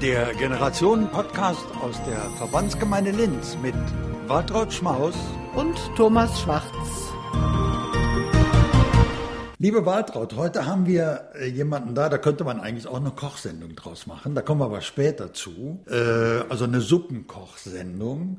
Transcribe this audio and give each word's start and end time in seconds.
Der 0.00 0.32
Generationen-Podcast 0.32 1.66
aus 1.82 2.02
der 2.06 2.20
Verbandsgemeinde 2.38 3.10
Linz 3.10 3.58
mit 3.60 3.74
Waltraud 4.28 4.72
Schmaus 4.72 5.14
und 5.54 5.76
Thomas 5.94 6.40
Schwarz. 6.40 6.64
Liebe 9.58 9.84
Waltraud, 9.84 10.36
heute 10.36 10.64
haben 10.64 10.86
wir 10.86 11.28
äh, 11.38 11.48
jemanden 11.48 11.94
da, 11.94 12.08
da 12.08 12.16
könnte 12.16 12.44
man 12.44 12.60
eigentlich 12.60 12.86
auch 12.86 12.96
eine 12.96 13.10
Kochsendung 13.10 13.76
draus 13.76 14.06
machen. 14.06 14.34
Da 14.34 14.40
kommen 14.40 14.62
wir 14.62 14.64
aber 14.64 14.80
später 14.80 15.34
zu. 15.34 15.80
Äh, 15.86 16.48
also 16.48 16.64
eine 16.64 16.80
Suppenkochsendung. 16.80 18.38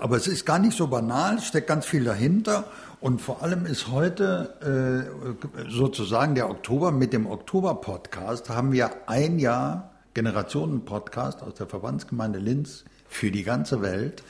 aber 0.00 0.16
es 0.16 0.26
ist 0.26 0.46
gar 0.46 0.58
nicht 0.58 0.76
so 0.76 0.88
banal, 0.88 1.40
steckt 1.40 1.68
ganz 1.68 1.86
viel 1.86 2.02
dahinter. 2.02 2.64
Und 3.00 3.20
vor 3.20 3.44
allem 3.44 3.66
ist 3.66 3.92
heute 3.92 5.06
äh, 5.46 5.70
sozusagen 5.70 6.34
der 6.34 6.50
Oktober. 6.50 6.90
Mit 6.90 7.12
dem 7.12 7.28
Oktober-Podcast 7.28 8.50
haben 8.50 8.72
wir 8.72 8.90
ein 9.06 9.38
Jahr 9.38 9.92
Generationen-Podcast 10.18 11.44
aus 11.44 11.54
der 11.54 11.68
Verbandsgemeinde 11.68 12.40
Linz 12.40 12.84
für 13.08 13.30
die 13.30 13.44
ganze 13.44 13.82
Welt 13.82 14.24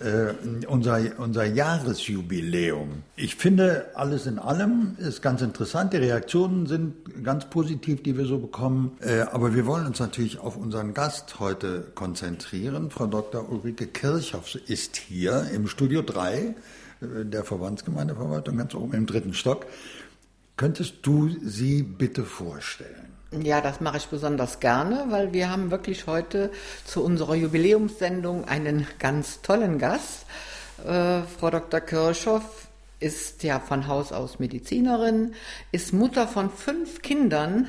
äh, 0.00 0.32
unser, 0.66 1.00
unser 1.18 1.44
Jahresjubiläum. 1.44 3.02
Ich 3.14 3.36
finde, 3.36 3.90
alles 3.94 4.24
in 4.24 4.38
allem 4.38 4.96
ist 4.98 5.20
ganz 5.20 5.42
interessant. 5.42 5.92
Die 5.92 5.98
Reaktionen 5.98 6.66
sind 6.66 7.22
ganz 7.22 7.44
positiv, 7.44 8.02
die 8.02 8.16
wir 8.16 8.24
so 8.24 8.38
bekommen. 8.38 8.96
Äh, 9.00 9.20
aber 9.20 9.54
wir 9.54 9.66
wollen 9.66 9.86
uns 9.86 10.00
natürlich 10.00 10.38
auf 10.38 10.56
unseren 10.56 10.94
Gast 10.94 11.38
heute 11.40 11.88
konzentrieren. 11.94 12.90
Frau 12.90 13.06
Dr. 13.06 13.46
Ulrike 13.52 13.86
Kirchhoff 13.86 14.54
ist 14.66 14.96
hier 14.96 15.46
im 15.52 15.68
Studio 15.68 16.00
3 16.00 16.38
äh, 16.38 16.54
der 17.24 17.44
Verbandsgemeindeverwaltung, 17.44 18.56
ganz 18.56 18.74
oben 18.74 18.94
im 18.94 19.04
dritten 19.04 19.34
Stock. 19.34 19.66
Könntest 20.56 20.94
du 21.02 21.28
sie 21.42 21.82
bitte 21.82 22.24
vorstellen? 22.24 23.13
Ja, 23.42 23.60
das 23.60 23.80
mache 23.80 23.96
ich 23.96 24.06
besonders 24.06 24.60
gerne, 24.60 25.06
weil 25.08 25.32
wir 25.32 25.50
haben 25.50 25.70
wirklich 25.70 26.06
heute 26.06 26.50
zu 26.84 27.02
unserer 27.02 27.34
Jubiläumssendung 27.34 28.46
einen 28.46 28.86
ganz 28.98 29.40
tollen 29.42 29.78
Gast. 29.78 30.26
Äh, 30.86 31.22
Frau 31.22 31.50
Dr. 31.50 31.80
Kirchhoff 31.80 32.68
ist 33.00 33.42
ja 33.42 33.60
von 33.60 33.88
Haus 33.88 34.12
aus 34.12 34.38
Medizinerin, 34.38 35.34
ist 35.72 35.92
Mutter 35.92 36.28
von 36.28 36.50
fünf 36.50 37.02
Kindern, 37.02 37.68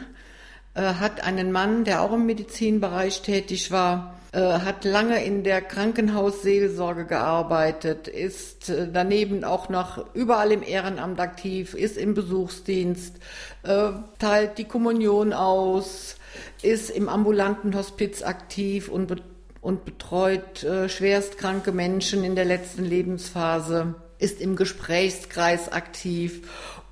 äh, 0.75 0.81
hat 0.81 1.23
einen 1.23 1.52
Mann, 1.52 1.83
der 1.83 2.02
auch 2.02 2.13
im 2.13 2.25
Medizinbereich 2.25 3.22
tätig 3.22 3.72
war, 3.72 4.16
hat 4.41 4.83
lange 4.83 5.23
in 5.23 5.44
der 5.44 5.61
Krankenhausseelsorge 5.61 7.05
gearbeitet, 7.05 8.08
ist 8.08 8.69
äh, 8.69 8.88
daneben 8.91 9.44
auch 9.44 9.69
noch 9.69 10.14
überall 10.14 10.52
im 10.52 10.61
Ehrenamt 10.61 11.19
aktiv, 11.19 11.73
ist 11.73 11.97
im 11.97 12.14
Besuchsdienst, 12.14 13.16
äh, 13.63 13.91
teilt 14.19 14.58
die 14.58 14.66
Kommunion 14.66 15.31
aus, 15.31 16.17
ist 16.61 16.89
im 16.89 17.08
ambulanten 17.08 17.75
Hospiz 17.75 18.23
aktiv 18.23 18.89
und, 18.89 19.08
be 19.08 19.16
und 19.61 19.86
betreut 19.86 20.63
äh, 20.63 20.89
schwerstkranke 20.89 21.72
Menschen 21.72 22.23
in 22.23 22.36
der 22.36 22.45
letzten 22.45 22.83
Lebensphase, 22.83 23.95
ist 24.19 24.41
im 24.41 24.56
Gesprächskreis 24.56 25.72
aktiv 25.72 26.41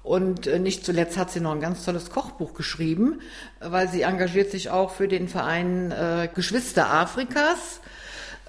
und 0.04 0.48
äh, 0.48 0.60
nicht 0.60 0.86
zuletzt 0.86 1.18
hat 1.18 1.32
sie 1.32 1.40
noch 1.40 1.54
ein 1.54 1.62
ganz 1.62 1.86
tolles 1.86 2.10
Kochbuch 2.10 2.54
geschrieben, 2.54 3.22
weil 3.60 3.88
sie 3.88 4.02
engagiert 4.02 4.52
sich 4.52 4.70
auch 4.70 4.92
für 4.92 5.08
den 5.08 5.30
Verein 5.30 5.92
äh, 5.92 6.30
Geschwister 6.34 6.92
Afrikas 6.94 7.80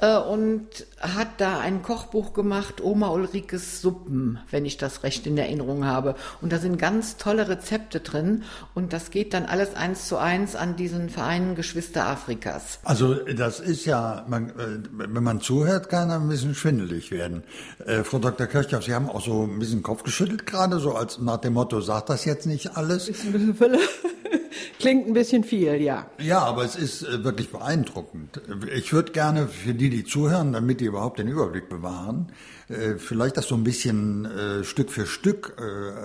und 0.00 0.68
hat 1.00 1.28
da 1.40 1.60
ein 1.60 1.82
Kochbuch 1.82 2.32
gemacht, 2.32 2.82
Oma 2.82 3.08
Ulrikes 3.08 3.80
Suppen, 3.80 4.38
wenn 4.50 4.64
ich 4.64 4.76
das 4.76 5.02
recht 5.02 5.26
in 5.26 5.38
Erinnerung 5.38 5.84
habe. 5.84 6.16
Und 6.40 6.52
da 6.52 6.58
sind 6.58 6.78
ganz 6.78 7.16
tolle 7.16 7.48
Rezepte 7.48 8.00
drin 8.00 8.42
und 8.74 8.92
das 8.92 9.10
geht 9.10 9.34
dann 9.34 9.46
alles 9.46 9.74
eins 9.74 10.08
zu 10.08 10.18
eins 10.18 10.56
an 10.56 10.76
diesen 10.76 11.10
Verein 11.10 11.54
Geschwister 11.54 12.06
Afrikas. 12.06 12.80
Also 12.84 13.14
das 13.14 13.60
ist 13.60 13.84
ja, 13.84 14.24
man, 14.28 14.50
äh, 14.50 14.80
wenn 14.92 15.22
man 15.22 15.40
zuhört, 15.40 15.88
kann 15.88 16.10
er 16.10 16.16
ein 16.16 16.28
bisschen 16.28 16.54
schwindelig 16.54 17.10
werden. 17.10 17.44
Äh, 17.86 18.02
Frau 18.02 18.18
Dr. 18.18 18.46
Kirchhoff, 18.46 18.84
Sie 18.84 18.94
haben 18.94 19.08
auch 19.08 19.24
so 19.24 19.44
ein 19.44 19.58
bisschen 19.58 19.82
Kopf 19.82 20.02
geschüttelt 20.02 20.46
gerade, 20.46 20.80
so 20.80 20.94
als 20.94 21.18
nach 21.18 21.38
dem 21.38 21.54
Motto, 21.54 21.80
sagt 21.80 22.10
das 22.10 22.24
jetzt 22.24 22.46
nicht 22.46 22.76
alles? 22.76 23.08
Ist 23.08 23.24
ein 23.24 23.32
bisschen 23.32 23.54
Fülle. 23.54 23.78
Klingt 24.78 25.06
ein 25.06 25.14
bisschen 25.14 25.44
viel, 25.44 25.80
ja. 25.80 26.06
Ja, 26.18 26.40
aber 26.40 26.64
es 26.64 26.76
ist 26.76 27.02
äh, 27.02 27.24
wirklich 27.24 27.50
beeindruckend. 27.50 28.40
Ich 28.74 28.92
würde 28.92 29.12
gerne 29.12 29.48
für 29.48 29.74
die, 29.74 29.83
die 29.90 30.04
zuhören, 30.04 30.52
damit 30.52 30.80
die 30.80 30.86
überhaupt 30.86 31.18
den 31.18 31.28
Überblick 31.28 31.68
bewahren, 31.68 32.32
äh, 32.68 32.94
vielleicht 32.96 33.36
das 33.36 33.48
so 33.48 33.54
ein 33.54 33.64
bisschen 33.64 34.24
äh, 34.24 34.64
Stück 34.64 34.90
für 34.90 35.06
Stück 35.06 35.54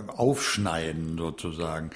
aufschneiden 0.07 1.17
sozusagen. 1.17 1.91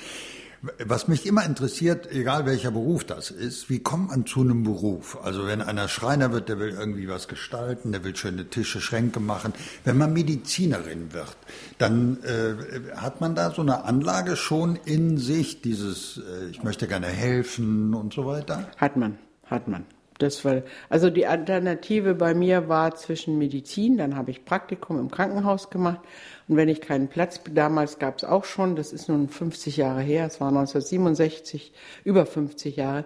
Was 0.85 1.09
mich 1.09 1.25
immer 1.25 1.45
interessiert, 1.45 2.09
egal 2.09 2.45
welcher 2.45 2.71
Beruf 2.71 3.03
das 3.03 3.31
ist, 3.31 3.69
wie 3.69 3.79
kommt 3.79 4.11
man 4.11 4.25
zu 4.25 4.39
einem 4.39 4.63
Beruf? 4.63 5.17
Also 5.21 5.45
wenn 5.45 5.61
einer 5.61 5.89
Schreiner 5.89 6.31
wird, 6.31 6.47
der 6.47 6.57
will 6.57 6.69
irgendwie 6.69 7.09
was 7.09 7.27
gestalten, 7.27 7.91
der 7.91 8.05
will 8.05 8.15
schöne 8.15 8.45
Tische, 8.45 8.79
Schränke 8.79 9.19
machen. 9.19 9.53
Wenn 9.83 9.97
man 9.97 10.13
Medizinerin 10.13 11.11
wird, 11.11 11.35
dann 11.79 12.17
äh, 12.23 12.95
hat 12.95 13.19
man 13.19 13.35
da 13.35 13.51
so 13.51 13.61
eine 13.61 13.83
Anlage 13.83 14.37
schon 14.37 14.77
in 14.85 15.17
sich, 15.17 15.61
dieses, 15.61 16.17
äh, 16.17 16.49
ich 16.49 16.63
möchte 16.63 16.87
gerne 16.87 17.07
helfen 17.07 17.93
und 17.93 18.13
so 18.13 18.25
weiter? 18.25 18.69
Hat 18.77 18.95
man, 18.95 19.17
hat 19.47 19.67
man. 19.67 19.85
Das 20.19 20.45
war, 20.45 20.61
also 20.89 21.09
die 21.09 21.25
Alternative 21.25 22.15
bei 22.15 22.33
mir 22.33 22.69
war 22.69 22.95
zwischen 22.95 23.37
Medizin, 23.37 23.97
dann 23.97 24.15
habe 24.15 24.31
ich 24.31 24.45
Praktikum 24.45 24.99
im 24.99 25.09
Krankenhaus 25.09 25.69
gemacht 25.69 26.01
und 26.47 26.57
wenn 26.57 26.67
ich 26.67 26.81
keinen 26.81 27.07
Platz, 27.07 27.39
damals 27.49 27.99
gab 27.99 28.17
es 28.17 28.23
auch 28.23 28.43
schon, 28.43 28.75
das 28.75 28.91
ist 28.91 29.07
nun 29.07 29.29
50 29.29 29.77
Jahre 29.77 30.01
her, 30.01 30.25
es 30.27 30.41
war 30.41 30.49
1967, 30.49 31.71
über 32.03 32.25
50 32.25 32.75
Jahre, 32.75 33.05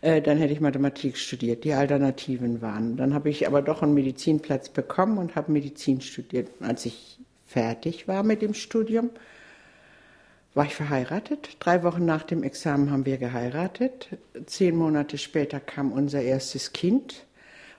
äh, 0.00 0.22
dann 0.22 0.38
hätte 0.38 0.52
ich 0.52 0.60
Mathematik 0.60 1.18
studiert. 1.18 1.64
Die 1.64 1.74
Alternativen 1.74 2.62
waren. 2.62 2.96
Dann 2.96 3.12
habe 3.12 3.28
ich 3.28 3.46
aber 3.46 3.60
doch 3.60 3.82
einen 3.82 3.94
Medizinplatz 3.94 4.70
bekommen 4.70 5.18
und 5.18 5.36
habe 5.36 5.52
Medizin 5.52 6.00
studiert. 6.00 6.48
Als 6.60 6.86
ich 6.86 7.18
fertig 7.46 8.08
war 8.08 8.22
mit 8.22 8.40
dem 8.40 8.54
Studium, 8.54 9.10
war 10.54 10.66
ich 10.66 10.74
verheiratet. 10.74 11.56
Drei 11.60 11.82
Wochen 11.82 12.04
nach 12.04 12.22
dem 12.22 12.42
Examen 12.42 12.90
haben 12.90 13.06
wir 13.06 13.18
geheiratet. 13.18 14.08
Zehn 14.46 14.76
Monate 14.76 15.18
später 15.18 15.60
kam 15.60 15.92
unser 15.92 16.22
erstes 16.22 16.72
Kind. 16.72 17.26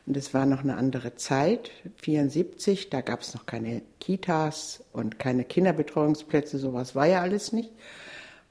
Und 0.06 0.18
es 0.18 0.34
war 0.34 0.48
noch 0.48 0.64
eine 0.64 0.76
andere 0.76 1.16
Zeit, 1.16 1.70
74, 1.98 2.90
da 2.90 3.02
gab 3.02 3.22
es 3.22 3.36
noch 3.36 3.46
keine 3.46 3.84
Kitas 4.00 4.84
und 4.92 5.20
keine 5.20 5.44
Kinderbetreuungsplätze, 5.44 6.58
sowas 6.58 6.96
war 6.96 7.06
ja 7.06 7.22
alles 7.22 7.54
nicht. 7.54 7.70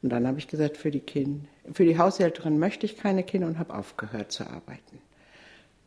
Und 0.01 0.11
dann 0.11 0.29
habe 0.29 0.39
ich 0.39 0.47
gesagt, 0.47 0.77
für 0.77 0.93
die, 0.93 1.01
kind, 1.01 1.49
für 1.73 1.85
die 1.85 1.99
Haushälterin 1.99 2.61
möchte 2.61 2.87
ich 2.87 2.97
keine 2.97 3.25
Kinder 3.25 3.49
und 3.49 3.59
habe 3.59 3.75
aufgehört 3.75 4.31
zu 4.31 4.45
arbeiten. 4.45 5.01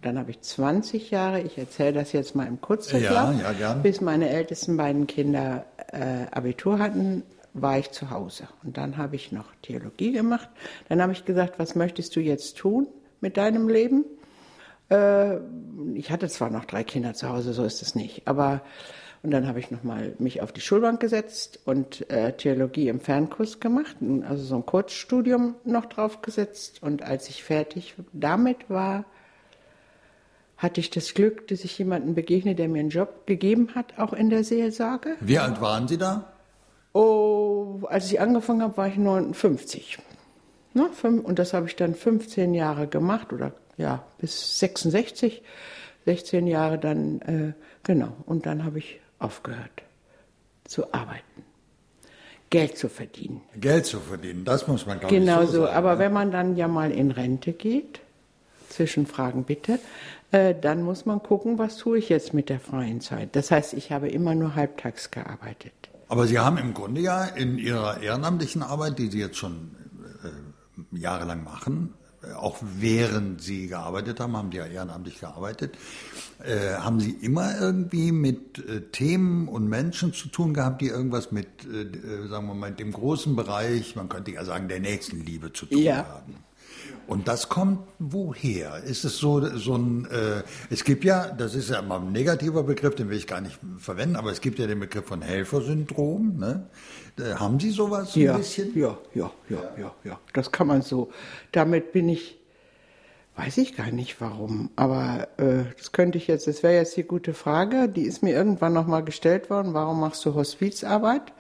Dann 0.02 0.20
habe 0.20 0.32
ich 0.32 0.42
20 0.42 1.10
Jahre, 1.12 1.40
ich 1.40 1.58
erzähle 1.58 1.94
das 1.94 2.12
jetzt 2.12 2.36
mal 2.36 2.48
im 2.48 2.60
Kurzdurchlauf, 2.60 3.40
ja, 3.40 3.52
ja, 3.54 3.74
bis 3.76 4.02
meine 4.02 4.30
ältesten 4.30 4.76
beiden 4.76 5.08
Kinder 5.08 5.66
äh, 5.94 6.26
Abitur 6.32 6.80
hatten, 6.80 7.24
war 7.54 7.78
ich 7.78 7.92
zu 7.92 8.10
Hause. 8.10 8.48
Und 8.64 8.78
dann 8.78 8.98
habe 8.98 9.16
ich 9.16 9.32
noch 9.32 9.54
Theologie 9.62 10.12
gemacht. 10.12 10.50
Dann 10.90 11.02
habe 11.02 11.12
ich 11.12 11.26
gesagt, 11.26 11.60
was 11.60 11.76
möchtest 11.76 12.16
du 12.16 12.20
jetzt 12.20 12.58
tun 12.58 12.88
mit 13.20 13.38
deinem 13.38 13.68
Leben? 13.68 14.06
Äh, 14.90 15.38
ich 15.96 16.12
hatte 16.12 16.28
zwar 16.30 16.50
noch 16.50 16.66
drei 16.66 16.84
Kinder 16.84 17.14
zu 17.14 17.30
Hause, 17.30 17.54
so 17.54 17.64
ist 17.64 17.82
es 17.82 17.96
nicht, 17.96 18.28
aber 18.28 18.62
und 19.24 19.30
dann 19.32 19.48
habe 19.48 19.60
ich 19.60 19.70
nochmal 19.70 20.16
mich 20.18 20.42
auf 20.42 20.52
die 20.52 20.62
Schulbank 20.62 21.00
gesetzt 21.00 21.60
und 21.66 22.10
äh, 22.10 22.34
Theologie 22.34 22.88
im 22.88 23.00
Fernkurs 23.00 23.60
gemacht, 23.60 23.98
also 24.28 24.44
so 24.44 24.56
ein 24.56 24.66
Kurzstudium 24.66 25.56
noch 25.64 25.86
draufgesetzt. 25.86 26.82
Und 26.82 27.04
als 27.04 27.30
ich 27.30 27.44
fertig 27.44 27.94
damit 28.14 28.68
war, 28.70 29.06
hatte 30.58 30.80
ich 30.80 30.90
das 30.90 31.14
Glück, 31.14 31.48
dass 31.50 31.64
ich 31.64 31.78
jemanden 31.78 32.16
begegne, 32.16 32.56
der 32.56 32.68
mir 32.68 32.80
einen 32.80 32.90
Job 32.90 33.28
gegeben 33.28 33.76
hat, 33.76 34.00
auch 34.00 34.14
in 34.14 34.32
der 34.32 34.44
Seelsorge. 34.44 35.16
Wie 35.20 35.38
alt 35.38 35.62
waren 35.62 35.88
Sie 35.88 36.00
da? 36.00 36.34
Oh, 36.94 37.82
als 37.88 38.12
ich 38.12 38.20
angefangen 38.20 38.62
habe, 38.62 38.78
war 38.78 38.88
ich 38.88 38.98
59. 38.98 39.98
Ne, 40.74 40.90
und 41.04 41.38
das 41.38 41.54
habe 41.54 41.68
ich 41.68 41.76
dann 41.76 41.96
15 41.96 42.54
Jahre 42.54 42.88
gemacht 42.88 43.34
oder 43.34 43.52
ja, 43.78 44.04
bis 44.20 44.60
66, 44.60 45.42
16 46.06 46.48
Jahre 46.48 46.78
dann, 46.78 47.22
äh, 47.22 47.54
genau. 47.84 48.14
Und 48.26 48.46
dann 48.46 48.64
habe 48.64 48.80
ich 48.80 49.00
aufgehört 49.20 49.84
zu 50.64 50.94
arbeiten. 50.94 51.44
Geld 52.50 52.78
zu 52.78 52.90
verdienen. 52.90 53.42
Geld 53.56 53.86
zu 53.86 54.00
verdienen, 54.00 54.44
das 54.44 54.68
muss 54.68 54.86
man 54.86 55.00
glaube 55.00 55.16
genau 55.16 55.42
ich 55.42 55.48
so 55.48 55.54
Genau 55.54 55.64
so, 55.64 55.66
sagen, 55.68 55.78
aber 55.78 55.94
ne? 55.94 56.00
wenn 56.00 56.14
man 56.14 56.32
dann 56.32 56.56
ja 56.58 56.68
mal 56.68 56.92
in 56.92 57.12
Rente 57.12 57.54
geht, 57.54 58.02
Zwischenfragen 58.70 59.44
bitte, 59.44 59.80
äh, 60.32 60.56
dann 60.60 60.84
muss 60.84 61.06
man 61.06 61.22
gucken, 61.22 61.58
was 61.58 61.78
tue 61.78 61.98
ich 61.98 62.10
jetzt 62.10 62.34
mit 62.34 62.50
der 62.50 62.60
freien 62.60 63.02
Zeit. 63.02 63.36
Das 63.36 63.52
heißt, 63.52 63.74
ich 63.74 63.92
habe 63.92 64.10
immer 64.10 64.36
nur 64.36 64.56
halbtags 64.56 65.12
gearbeitet. 65.12 65.74
Aber 66.12 66.28
Sie 66.28 66.38
haben 66.38 66.58
im 66.58 66.74
Grunde 66.74 67.00
ja 67.00 67.24
in 67.24 67.58
Ihrer 67.58 68.02
ehrenamtlichen 68.02 68.64
Arbeit, 68.64 69.00
die 69.00 69.10
Sie 69.10 69.20
jetzt 69.20 69.38
schon 69.38 69.72
äh, 70.26 70.98
jahrelang 71.00 71.42
machen, 71.42 71.94
auch 72.36 72.58
während 72.62 73.42
Sie 73.42 73.68
gearbeitet 73.68 74.20
haben, 74.20 74.36
haben 74.36 74.52
Sie 74.52 74.58
ja 74.58 74.66
ehrenamtlich 74.66 75.22
gearbeitet, 75.22 75.78
äh, 76.44 76.74
haben 76.74 77.00
Sie 77.00 77.12
immer 77.12 77.58
irgendwie 77.58 78.12
mit 78.12 78.60
äh, 78.60 78.82
Themen 78.92 79.48
und 79.48 79.70
Menschen 79.70 80.12
zu 80.12 80.28
tun 80.28 80.54
gehabt, 80.54 80.82
die 80.82 80.88
irgendwas 80.88 81.32
mit, 81.32 81.48
äh, 81.64 81.84
äh 81.84 82.28
sagen 82.28 82.46
wir 82.48 82.56
mal, 82.56 82.74
dem 82.74 82.92
großen 82.92 83.34
Bereich, 83.38 83.96
man 83.96 84.10
könnte 84.10 84.32
ja 84.32 84.44
sagen, 84.44 84.68
der 84.68 84.82
Nächstenliebe 84.82 85.54
zu 85.54 85.66
tun 85.66 85.82
ja. 85.82 86.06
haben? 86.06 86.36
Und 87.08 87.28
das 87.28 87.50
kommt 87.50 87.80
woher? 88.00 88.78
Ist 88.84 89.04
es 89.04 89.18
so, 89.18 89.46
so 89.58 89.76
ein, 89.76 90.06
äh, 90.06 90.44
es 90.70 90.84
gibt 90.84 91.04
ja, 91.04 91.28
das 91.28 91.56
ist 91.56 91.70
ja 91.70 91.80
immer 91.80 92.00
ein 92.00 92.12
negativer 92.12 92.64
Begriff, 92.64 92.96
den 92.96 93.10
will 93.10 93.18
ich 93.18 93.28
gar 93.28 93.42
nicht 93.42 93.60
verwenden, 93.78 94.16
aber 94.16 94.32
es 94.32 94.42
gibt 94.42 94.60
ja 94.60 94.68
den 94.68 94.80
Begriff 94.80 95.06
von 95.06 95.22
Helfersyndrom. 95.22 96.38
Ne? 96.38 96.68
Äh, 97.20 97.36
haben 97.36 97.60
Sie 97.60 97.72
sowas 97.72 98.16
ja, 98.16 98.34
ein 98.34 98.40
bisschen? 98.40 98.78
Ja, 98.78 98.98
ja, 99.14 99.32
ja, 99.50 99.64
ja, 99.78 99.96
ja. 100.04 100.20
Das 100.34 100.52
kann 100.52 100.68
man 100.68 100.82
so. 100.82 101.12
Damit 101.52 101.92
bin 101.92 102.10
ich, 102.10 102.40
weiß 103.36 103.58
ich 103.58 103.76
gar 103.76 103.92
nicht 103.92 104.22
warum, 104.22 104.70
aber 104.76 105.28
äh, 105.38 105.64
das 105.78 105.92
könnte 105.92 106.18
ich 106.18 106.28
jetzt, 106.28 106.48
das 106.48 106.64
wäre 106.64 106.76
jetzt 106.76 106.96
die 106.98 107.04
gute 107.04 107.34
Frage, 107.34 107.90
die 107.90 108.04
ist 108.04 108.24
mir 108.24 108.34
irgendwann 108.34 108.74
nochmal 108.74 109.04
gestellt 109.04 109.50
worden, 109.50 109.74
warum 109.74 110.00
machst 110.00 110.26
du 110.26 110.34
Hospizarbeit? 110.34 111.34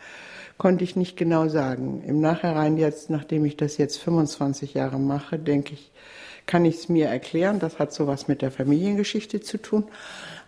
Konnte 0.61 0.83
ich 0.83 0.95
nicht 0.95 1.17
genau 1.17 1.49
sagen. 1.49 2.03
Im 2.05 2.21
Nachhinein 2.21 2.77
jetzt, 2.77 3.09
nachdem 3.09 3.45
ich 3.45 3.57
das 3.57 3.77
jetzt 3.77 3.97
25 3.97 4.75
Jahre 4.75 4.99
mache, 4.99 5.39
denke 5.39 5.73
ich, 5.73 5.91
kann 6.45 6.65
ich 6.65 6.75
es 6.75 6.87
mir 6.87 7.07
erklären. 7.07 7.57
Das 7.57 7.79
hat 7.79 7.91
sowas 7.91 8.27
mit 8.27 8.43
der 8.43 8.51
Familiengeschichte 8.51 9.41
zu 9.41 9.57
tun. 9.57 9.85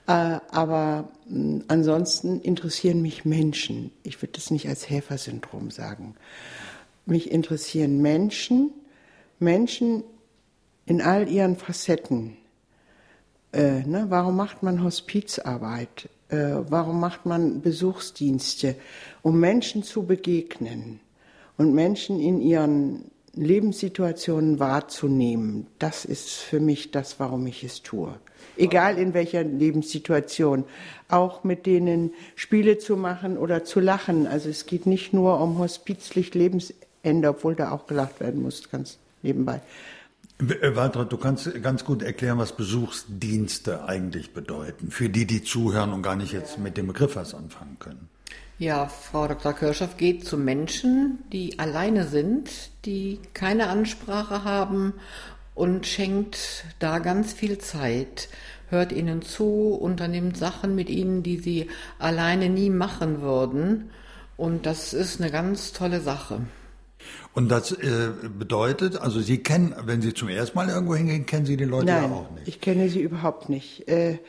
Äh, 0.05 0.37
aber 0.51 1.09
mh, 1.27 1.63
ansonsten 1.67 2.41
interessieren 2.41 3.01
mich 3.01 3.25
Menschen. 3.25 3.89
Ich 4.03 4.21
würde 4.21 4.33
das 4.33 4.51
nicht 4.51 4.69
als 4.69 4.87
Helfersyndrom 4.87 5.71
sagen. 5.71 6.13
Mich 7.07 7.31
interessieren 7.31 7.99
Menschen, 7.99 8.69
Menschen 9.39 10.03
in 10.85 11.01
all 11.01 11.27
ihren 11.27 11.55
Facetten. 11.55 12.37
Äh, 13.51 13.81
ne? 13.81 14.05
Warum 14.09 14.35
macht 14.35 14.61
man 14.61 14.83
Hospizarbeit? 14.83 16.07
Äh, 16.33 16.63
warum 16.69 16.99
macht 16.99 17.27
man 17.27 17.61
Besuchsdienste? 17.61 18.75
Um 19.21 19.39
Menschen 19.39 19.83
zu 19.83 20.03
begegnen 20.03 20.99
und 21.57 21.75
Menschen 21.75 22.19
in 22.19 22.41
ihren 22.41 23.11
Lebenssituationen 23.35 24.59
wahrzunehmen. 24.59 25.67
Das 25.77 26.05
ist 26.05 26.31
für 26.31 26.59
mich 26.59 26.89
das, 26.89 27.19
warum 27.19 27.45
ich 27.45 27.63
es 27.63 27.83
tue. 27.83 28.15
Egal 28.57 28.97
in 28.97 29.13
welcher 29.13 29.43
Lebenssituation. 29.43 30.63
Auch 31.07 31.43
mit 31.43 31.67
denen 31.67 32.13
Spiele 32.35 32.79
zu 32.79 32.97
machen 32.97 33.37
oder 33.37 33.63
zu 33.63 33.79
lachen. 33.79 34.25
Also 34.25 34.49
es 34.49 34.65
geht 34.65 34.87
nicht 34.87 35.13
nur 35.13 35.39
um 35.39 35.59
Hospizlicht 35.59 36.33
Lebensende, 36.33 37.29
obwohl 37.29 37.55
da 37.55 37.71
auch 37.71 37.85
gelacht 37.85 38.19
werden 38.19 38.41
muss, 38.41 38.69
ganz 38.71 38.97
nebenbei. 39.21 39.61
Äh, 40.39 40.75
Waltraud, 40.75 41.11
du 41.11 41.17
kannst 41.17 41.61
ganz 41.61 41.85
gut 41.85 42.01
erklären, 42.01 42.37
was 42.37 42.55
Besuchsdienste 42.55 43.85
eigentlich 43.85 44.33
bedeuten, 44.33 44.91
für 44.91 45.09
die, 45.09 45.25
die 45.25 45.43
zuhören 45.43 45.93
und 45.93 46.01
gar 46.01 46.15
nicht 46.15 46.33
jetzt 46.33 46.57
mit 46.57 46.77
dem 46.77 46.87
Begriff 46.87 47.15
was 47.15 47.33
anfangen 47.33 47.77
können. 47.79 48.09
Ja, 48.59 48.87
Frau 48.87 49.27
Dr. 49.27 49.53
Kirschhoff 49.53 49.97
geht 49.97 50.25
zu 50.25 50.37
Menschen, 50.37 51.19
die 51.31 51.59
alleine 51.59 52.07
sind, 52.07 52.49
die 52.85 53.19
keine 53.33 53.67
Ansprache 53.67 54.43
haben 54.43 54.93
und 55.55 55.85
schenkt 55.85 56.65
da 56.79 56.99
ganz 56.99 57.33
viel 57.33 57.57
Zeit, 57.57 58.29
hört 58.69 58.91
ihnen 58.91 59.21
zu, 59.21 59.77
unternimmt 59.79 60.37
Sachen 60.37 60.75
mit 60.75 60.89
ihnen, 60.89 61.23
die 61.23 61.37
sie 61.37 61.69
alleine 61.99 62.49
nie 62.49 62.69
machen 62.69 63.21
würden. 63.21 63.91
Und 64.37 64.65
das 64.65 64.93
ist 64.93 65.19
eine 65.19 65.31
ganz 65.31 65.73
tolle 65.73 65.99
Sache. 65.99 66.41
Und 67.33 67.49
das 67.49 67.71
äh, 67.71 68.09
bedeutet, 68.37 68.97
also 68.97 69.19
Sie 69.19 69.39
kennen, 69.39 69.75
wenn 69.85 70.01
Sie 70.01 70.13
zum 70.13 70.29
ersten 70.29 70.57
Mal 70.57 70.69
irgendwo 70.69 70.95
hingehen, 70.95 71.25
kennen 71.25 71.45
Sie 71.45 71.57
die 71.57 71.65
Leute 71.65 71.87
Nein, 71.87 72.11
ja 72.11 72.15
auch 72.15 72.31
nicht. 72.31 72.47
Ich 72.47 72.61
kenne 72.61 72.89
sie 72.89 73.01
überhaupt 73.01 73.49
nicht. 73.49 73.87
Äh, 73.87 74.19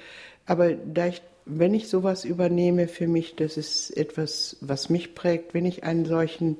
aber 0.46 0.72
da 0.72 1.06
ich, 1.06 1.22
wenn 1.44 1.74
ich 1.74 1.88
sowas 1.88 2.24
übernehme, 2.24 2.88
für 2.88 3.06
mich, 3.06 3.36
das 3.36 3.56
ist 3.56 3.90
etwas, 3.96 4.56
was 4.60 4.88
mich 4.88 5.14
prägt. 5.14 5.52
Wenn 5.54 5.66
ich 5.66 5.84
einen 5.84 6.06
solchen 6.06 6.58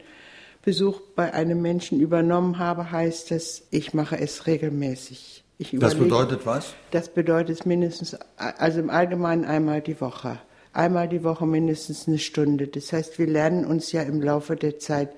Besuch 0.63 1.01
bei 1.15 1.33
einem 1.33 1.63
Menschen 1.63 2.01
übernommen 2.01 2.59
habe, 2.59 2.91
heißt 2.91 3.31
das, 3.31 3.63
ich 3.71 3.95
mache 3.95 4.19
es 4.19 4.47
regelmäßig. 4.47 5.45
das 5.73 5.95
bedeutet 5.95 6.45
was? 6.45 6.75
Das 6.91 7.09
bedeutet 7.09 7.65
mindestens, 7.67 8.17
also 8.37 8.81
im 8.81 8.91
Allgemeinen 8.91 9.45
einmal 9.45 9.81
die 9.81 10.01
Woche 10.01 10.39
einmal 10.75 11.09
die 11.09 11.25
Woche 11.25 11.47
mindestens 11.47 12.06
eine 12.09 12.19
Stunde. 12.19 12.69
Das 12.69 12.93
heißt, 12.93 13.19
wir 13.19 13.26
lernen 13.26 13.65
uns 13.65 13.93
ja 13.93 14.03
im 14.03 14.21
Laufe 14.21 14.56
der 14.56 14.79
Zeit 14.79 15.11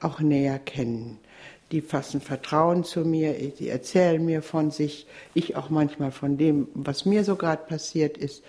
auch 0.00 0.20
näher 0.20 0.58
kennen. 0.58 1.18
Die 1.70 1.80
fassen 1.80 2.20
Vertrauen 2.20 2.84
zu 2.84 3.00
mir, 3.00 3.32
die 3.32 3.68
erzählen 3.68 4.22
mir 4.24 4.42
von 4.42 4.70
sich, 4.70 5.06
ich 5.32 5.56
auch 5.56 5.70
manchmal 5.70 6.10
von 6.10 6.36
dem, 6.36 6.68
was 6.74 7.06
mir 7.06 7.24
so 7.24 7.36
gerade 7.36 7.64
passiert 7.66 8.18
ist. 8.18 8.42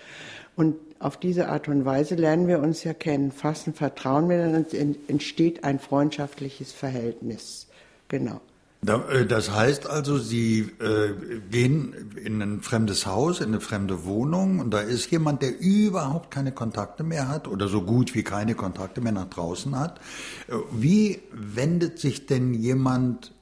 Und 0.56 0.76
auf 0.98 1.16
diese 1.16 1.48
Art 1.48 1.68
und 1.68 1.84
Weise 1.84 2.14
lernen 2.14 2.48
wir 2.48 2.60
uns 2.60 2.84
ja 2.84 2.94
kennen, 2.94 3.32
fassen 3.32 3.74
Vertrauen 3.74 4.26
miteinander, 4.26 4.68
entsteht 5.08 5.64
ein 5.64 5.78
freundschaftliches 5.78 6.72
Verhältnis. 6.72 7.66
Genau. 8.08 8.40
Äh, 8.88 9.26
das 9.26 9.50
heißt 9.50 9.86
also, 9.88 10.18
Sie 10.18 10.60
äh, 10.80 11.14
gehen 11.50 12.10
in 12.22 12.40
ein 12.42 12.60
fremdes 12.60 13.06
Haus, 13.06 13.40
in 13.40 13.48
eine 13.48 13.60
fremde 13.60 14.04
Wohnung 14.04 14.58
und 14.60 14.70
da 14.72 14.80
ist 14.80 15.10
jemand, 15.10 15.42
der 15.42 15.58
überhaupt 15.60 16.30
keine 16.30 16.52
Kontakte 16.52 17.02
mehr 17.02 17.28
hat 17.28 17.48
oder 17.48 17.68
so 17.68 17.82
gut 17.82 18.14
wie 18.14 18.22
keine 18.22 18.54
Kontakte 18.54 19.00
mehr 19.00 19.12
nach 19.12 19.28
draußen 19.28 19.78
hat. 19.78 20.00
Äh, 20.48 20.54
wie 20.72 21.20
wendet 21.32 21.98
sich 21.98 22.26
denn 22.26 22.54
jemand 22.54 23.33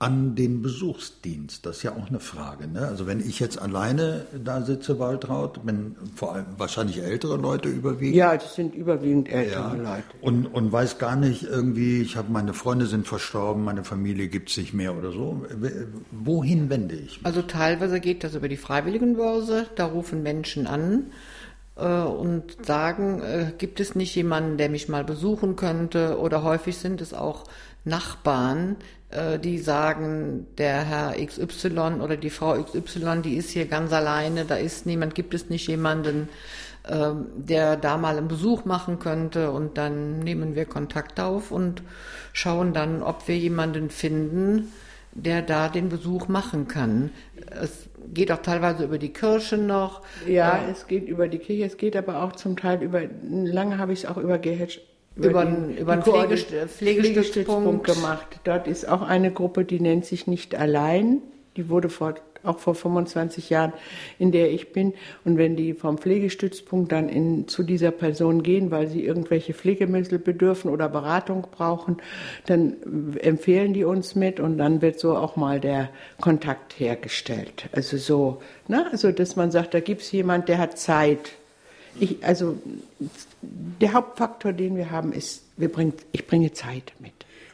an 0.00 0.34
den 0.34 0.62
Besuchsdienst? 0.62 1.66
Das 1.66 1.76
ist 1.76 1.82
ja 1.82 1.92
auch 1.92 2.08
eine 2.08 2.20
Frage. 2.20 2.66
Ne? 2.66 2.88
Also 2.88 3.06
wenn 3.06 3.20
ich 3.20 3.38
jetzt 3.38 3.60
alleine 3.60 4.24
da 4.42 4.62
sitze, 4.62 4.98
Waltraud, 4.98 5.60
wenn 5.64 5.94
vor 6.16 6.34
allem 6.34 6.46
wahrscheinlich 6.56 7.02
ältere 7.02 7.36
Leute 7.36 7.68
überwiegend. 7.68 8.16
Ja, 8.16 8.34
das 8.34 8.54
sind 8.54 8.74
überwiegend 8.74 9.28
ältere 9.28 9.76
ja. 9.76 9.94
Leute. 9.94 10.04
Und, 10.22 10.46
und 10.46 10.72
weiß 10.72 10.96
gar 10.96 11.16
nicht 11.16 11.42
irgendwie, 11.42 12.00
ich 12.00 12.16
habe 12.16 12.32
meine 12.32 12.54
Freunde 12.54 12.86
sind 12.86 13.06
verstorben, 13.06 13.62
meine 13.62 13.84
Familie 13.84 14.28
gibt 14.28 14.48
es 14.48 14.56
nicht 14.56 14.72
mehr 14.72 14.96
oder 14.96 15.12
so. 15.12 15.44
Wohin 16.10 16.70
wende 16.70 16.94
ich 16.94 17.18
mich? 17.18 17.26
Also 17.26 17.42
teilweise 17.42 18.00
geht 18.00 18.24
das 18.24 18.34
über 18.34 18.48
die 18.48 18.56
Freiwilligenbörse, 18.56 19.66
da 19.76 19.84
rufen 19.84 20.22
Menschen 20.22 20.66
an 20.66 21.10
äh, 21.76 21.84
und 21.84 22.64
sagen, 22.64 23.20
äh, 23.20 23.52
gibt 23.58 23.80
es 23.80 23.94
nicht 23.94 24.14
jemanden, 24.14 24.56
der 24.56 24.70
mich 24.70 24.88
mal 24.88 25.04
besuchen 25.04 25.56
könnte? 25.56 26.18
Oder 26.18 26.42
häufig 26.42 26.78
sind 26.78 27.02
es 27.02 27.12
auch 27.12 27.44
Nachbarn, 27.84 28.76
die 29.42 29.58
sagen, 29.58 30.46
der 30.56 30.84
Herr 30.84 31.14
XY 31.14 32.00
oder 32.00 32.16
die 32.16 32.30
Frau 32.30 32.62
XY, 32.62 33.22
die 33.24 33.34
ist 33.34 33.50
hier 33.50 33.66
ganz 33.66 33.92
alleine, 33.92 34.44
da 34.44 34.54
ist 34.54 34.86
niemand, 34.86 35.16
gibt 35.16 35.34
es 35.34 35.50
nicht 35.50 35.66
jemanden, 35.66 36.28
ähm, 36.88 37.26
der 37.36 37.76
da 37.76 37.98
mal 37.98 38.16
einen 38.16 38.28
Besuch 38.28 38.64
machen 38.64 38.98
könnte 38.98 39.50
und 39.50 39.76
dann 39.76 40.20
nehmen 40.20 40.54
wir 40.54 40.64
Kontakt 40.64 41.20
auf 41.20 41.50
und 41.50 41.82
schauen 42.32 42.72
dann, 42.72 43.02
ob 43.02 43.28
wir 43.28 43.36
jemanden 43.36 43.90
finden, 43.90 44.72
der 45.12 45.42
da 45.42 45.68
den 45.68 45.90
Besuch 45.90 46.28
machen 46.28 46.68
kann. 46.68 47.10
Es 47.50 47.90
geht 48.14 48.32
auch 48.32 48.40
teilweise 48.40 48.84
über 48.84 48.96
die 48.96 49.12
Kirche 49.12 49.58
noch. 49.58 50.00
Ja, 50.26 50.56
äh, 50.56 50.70
es 50.70 50.86
geht 50.86 51.06
über 51.06 51.28
die 51.28 51.38
Kirche, 51.38 51.64
es 51.64 51.76
geht 51.76 51.96
aber 51.96 52.22
auch 52.22 52.32
zum 52.32 52.56
Teil 52.56 52.82
über, 52.82 53.02
lange 53.22 53.76
habe 53.76 53.92
ich 53.92 54.04
es 54.04 54.06
auch 54.06 54.16
über 54.16 54.38
GH 54.38 54.80
über, 55.28 55.44
den, 55.44 55.76
über 55.76 55.92
einen 55.92 56.02
Pflegest 56.02 56.48
Pflegestützpunkt 56.50 57.86
gemacht. 57.86 58.40
Dort 58.44 58.66
ist 58.66 58.88
auch 58.88 59.02
eine 59.02 59.32
Gruppe, 59.32 59.64
die 59.64 59.80
nennt 59.80 60.04
sich 60.04 60.26
nicht 60.26 60.54
allein. 60.54 61.22
Die 61.56 61.68
wurde 61.68 61.88
vor, 61.88 62.14
auch 62.44 62.58
vor 62.58 62.74
25 62.74 63.50
Jahren, 63.50 63.72
in 64.18 64.32
der 64.32 64.52
ich 64.52 64.72
bin. 64.72 64.94
Und 65.24 65.36
wenn 65.36 65.56
die 65.56 65.74
vom 65.74 65.98
Pflegestützpunkt 65.98 66.92
dann 66.92 67.08
in, 67.08 67.48
zu 67.48 67.62
dieser 67.62 67.90
Person 67.90 68.42
gehen, 68.42 68.70
weil 68.70 68.88
sie 68.88 69.04
irgendwelche 69.04 69.52
Pflegemittel 69.52 70.18
bedürfen 70.18 70.70
oder 70.70 70.88
Beratung 70.88 71.46
brauchen, 71.50 71.96
dann 72.46 72.76
empfehlen 73.18 73.74
die 73.74 73.84
uns 73.84 74.14
mit 74.14 74.40
und 74.40 74.58
dann 74.58 74.80
wird 74.80 75.00
so 75.00 75.16
auch 75.16 75.36
mal 75.36 75.60
der 75.60 75.90
Kontakt 76.20 76.78
hergestellt. 76.78 77.68
Also 77.72 77.96
so, 77.96 78.40
ne? 78.68 78.86
also 78.90 79.10
dass 79.10 79.36
man 79.36 79.50
sagt, 79.50 79.74
da 79.74 79.80
gibt 79.80 80.02
es 80.02 80.12
jemand, 80.12 80.48
der 80.48 80.58
hat 80.58 80.78
Zeit 80.78 81.32
ich, 81.98 82.24
also 82.24 82.56
der 83.42 83.92
Hauptfaktor, 83.92 84.52
den 84.52 84.76
wir 84.76 84.90
haben, 84.90 85.12
ist, 85.12 85.44
wir 85.56 85.70
bringen, 85.70 85.94
ich 86.12 86.26
bringe 86.26 86.52
Zeit 86.52 86.92
mit. 86.98 87.12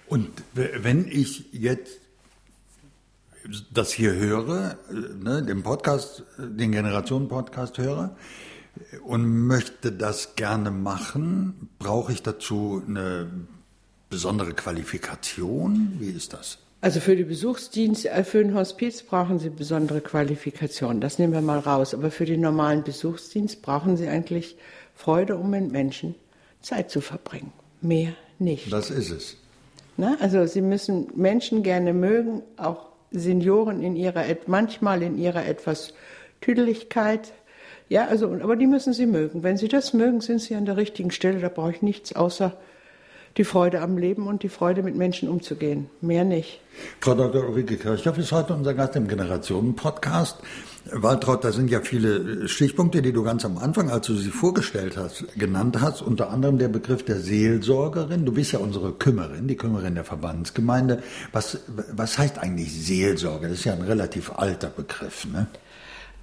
Und 0.09 0.31
wenn 0.55 1.07
ich 1.09 1.53
jetzt 1.53 2.01
das 3.73 3.93
hier 3.93 4.15
höre, 4.15 4.79
ne, 4.91 5.43
den 5.43 5.63
Podcast, 5.63 6.25
den 6.39 6.73
Generationen-Podcast 6.73 7.79
höre 7.79 8.17
und 9.05 9.47
möchte 9.47 9.93
das 9.93 10.35
gerne 10.35 10.71
machen, 10.71 11.69
brauche 11.79 12.13
ich 12.13 12.23
dazu 12.23 12.83
eine 12.87 13.31
besondere 14.11 14.53
Qualifikation? 14.53 15.97
Wie 15.99 16.11
ist 16.11 16.33
das? 16.33 16.59
Also 16.81 17.01
für 17.01 17.17
den 17.17 17.27
Besuchsdienst, 17.27 18.07
äh, 18.07 18.23
für 18.23 18.39
den 18.39 18.55
Hospiz 18.55 19.03
brauchen 19.03 19.39
Sie 19.39 19.51
besondere 19.51 20.01
Qualifikationen. 20.01 21.01
Das 21.01 21.19
nehmen 21.19 21.33
wir 21.33 21.41
mal 21.41 21.59
raus. 21.59 21.95
Aber 21.95 22.11
für 22.11 22.27
den 22.27 22.41
normalen 22.41 22.85
Besuchsdienst 22.85 23.63
brauchen 23.63 23.97
Sie 23.97 24.09
eigentlich 24.09 24.57
Freude, 24.97 25.37
um 25.37 25.51
mit 25.51 25.71
Menschen 25.71 26.15
Zeit 26.63 26.91
zu 26.91 27.01
verbringen. 27.01 27.53
Mehr 27.81 28.15
nicht. 28.39 28.73
Das 28.73 28.91
ist 28.91 29.11
es. 29.11 29.37
Na, 29.97 30.17
also 30.21 30.45
Sie 30.47 30.63
müssen 30.63 31.09
Menschen 31.15 31.63
gerne 31.63 31.93
mögen, 31.93 32.43
auch 32.57 32.89
Senioren 33.13 33.83
in 33.83 33.95
ihrer, 33.95 34.25
manchmal 34.47 35.03
in 35.03 35.17
ihrer 35.17 35.47
etwas 35.47 35.95
Tüdeligkeit. 36.41 37.33
Ja, 37.89 38.07
also, 38.09 38.27
aber 38.33 38.57
die 38.57 38.67
müssen 38.67 38.93
Sie 38.93 39.07
mögen. 39.07 39.43
Wenn 39.43 39.57
Sie 39.57 39.69
das 39.69 39.93
mögen, 39.93 40.21
sind 40.21 40.41
Sie 40.41 40.55
an 40.55 40.67
der 40.67 40.77
richtigen 40.77 41.11
Stelle. 41.11 41.41
Da 41.41 41.49
brauche 41.49 41.71
ich 41.71 41.83
nichts 41.83 42.15
außer 42.15 42.57
die 43.37 43.45
Freude 43.45 43.81
am 43.81 43.99
Leben 43.99 44.27
und 44.27 44.43
die 44.43 44.49
Freude 44.49 44.83
mit 44.83 44.97
Menschen 44.97 45.29
umzugehen. 45.29 45.91
Mehr 46.01 46.25
nicht. 46.25 46.61
Frau 47.01 47.15
Dr. 47.15 47.49
Ulrike 47.49 47.77
Kirchhoff 47.77 48.19
ist 48.19 48.33
heute 48.33 48.55
unser 48.55 48.75
Gast 48.75 48.97
im 48.97 49.09
Generationen-Podcast. 49.09 50.39
Waltraud, 50.93 51.45
da 51.45 51.53
sind 51.53 51.71
ja 51.71 51.81
viele 51.81 52.49
Stichpunkte, 52.49 53.03
die 53.03 53.13
du 53.13 53.23
ganz 53.25 53.45
am 53.45 53.59
Anfang, 53.59 53.91
als 53.91 54.07
du 54.07 54.15
sie 54.15 54.31
vorgestellt 54.31 54.97
hast, 54.97 55.27
genannt 55.37 55.81
hast. 55.81 56.01
Unter 56.01 56.31
anderem 56.31 56.59
der 56.59 56.69
Begriff 56.69 57.05
der 57.05 57.19
Seelsorgerin. 57.19 58.25
Du 58.25 58.33
bist 58.33 58.53
ja 58.53 58.61
unsere 58.61 58.93
Kümmerin, 58.93 59.49
die 59.49 59.57
Kümmerin 59.57 59.95
der 59.97 60.05
Verbandsgemeinde. 60.05 61.03
Was, 61.33 61.59
was 61.93 62.19
heißt 62.19 62.39
eigentlich 62.39 62.73
Seelsorge? 62.73 63.49
Das 63.49 63.59
ist 63.59 63.65
ja 63.65 63.73
ein 63.73 63.83
relativ 63.83 64.33
alter 64.37 64.69
Begriff, 64.69 65.27
ne? 65.27 65.49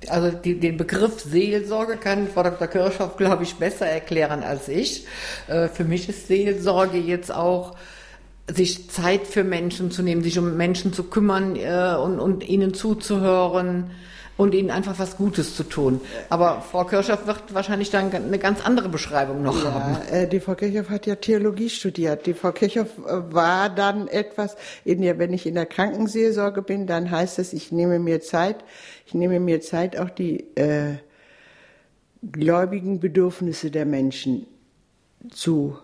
Also 0.09 0.31
die, 0.31 0.59
den 0.59 0.77
Begriff 0.77 1.19
Seelsorge 1.21 1.97
kann 1.97 2.27
Frau 2.27 2.43
Dr. 2.43 2.67
Kirchhoff, 2.67 3.17
glaube 3.17 3.43
ich, 3.43 3.55
besser 3.55 3.85
erklären 3.85 4.43
als 4.43 4.67
ich. 4.67 5.05
Äh, 5.47 5.67
für 5.67 5.83
mich 5.83 6.09
ist 6.09 6.27
Seelsorge 6.27 6.97
jetzt 6.97 7.33
auch 7.33 7.75
sich 8.47 8.89
Zeit 8.89 9.25
für 9.25 9.43
Menschen 9.43 9.91
zu 9.91 10.03
nehmen, 10.03 10.21
sich 10.21 10.37
um 10.37 10.57
Menschen 10.57 10.93
zu 10.93 11.03
kümmern 11.03 11.55
äh, 11.55 11.95
und, 11.95 12.19
und 12.19 12.47
ihnen 12.47 12.73
zuzuhören 12.73 13.91
und 14.37 14.53
ihnen 14.55 14.71
einfach 14.71 14.97
was 14.99 15.17
Gutes 15.17 15.55
zu 15.55 15.63
tun. 15.63 16.01
Aber 16.29 16.61
Frau 16.61 16.85
Kirchhoff 16.85 17.27
wird 17.27 17.53
wahrscheinlich 17.53 17.91
dann 17.91 18.11
eine 18.11 18.39
ganz 18.39 18.65
andere 18.65 18.89
Beschreibung 18.89 19.43
noch 19.43 19.63
ja, 19.63 19.73
haben. 19.73 19.97
Äh, 20.11 20.27
die 20.27 20.39
Frau 20.39 20.55
Kirchhoff 20.55 20.89
hat 20.89 21.05
ja 21.05 21.15
Theologie 21.15 21.69
studiert. 21.69 22.25
Die 22.25 22.33
Frau 22.33 22.51
Kirchhoff 22.51 22.97
äh, 23.05 23.33
war 23.33 23.69
dann 23.69 24.07
etwas, 24.07 24.55
in 24.85 25.01
der, 25.01 25.19
wenn 25.19 25.33
ich 25.33 25.45
in 25.45 25.55
der 25.55 25.65
Krankenseelsorge 25.65 26.61
bin, 26.61 26.87
dann 26.87 27.11
heißt 27.11 27.39
es, 27.39 27.53
ich 27.53 27.71
nehme 27.71 27.99
mir 27.99 28.21
Zeit, 28.21 28.63
ich 29.05 29.13
nehme 29.13 29.39
mir 29.39 29.61
Zeit, 29.61 29.97
auch 29.97 30.09
die 30.09 30.45
äh, 30.55 30.95
gläubigen 32.31 32.99
Bedürfnisse 32.99 33.69
der 33.69 33.85
Menschen 33.85 34.47
zu 35.29 35.77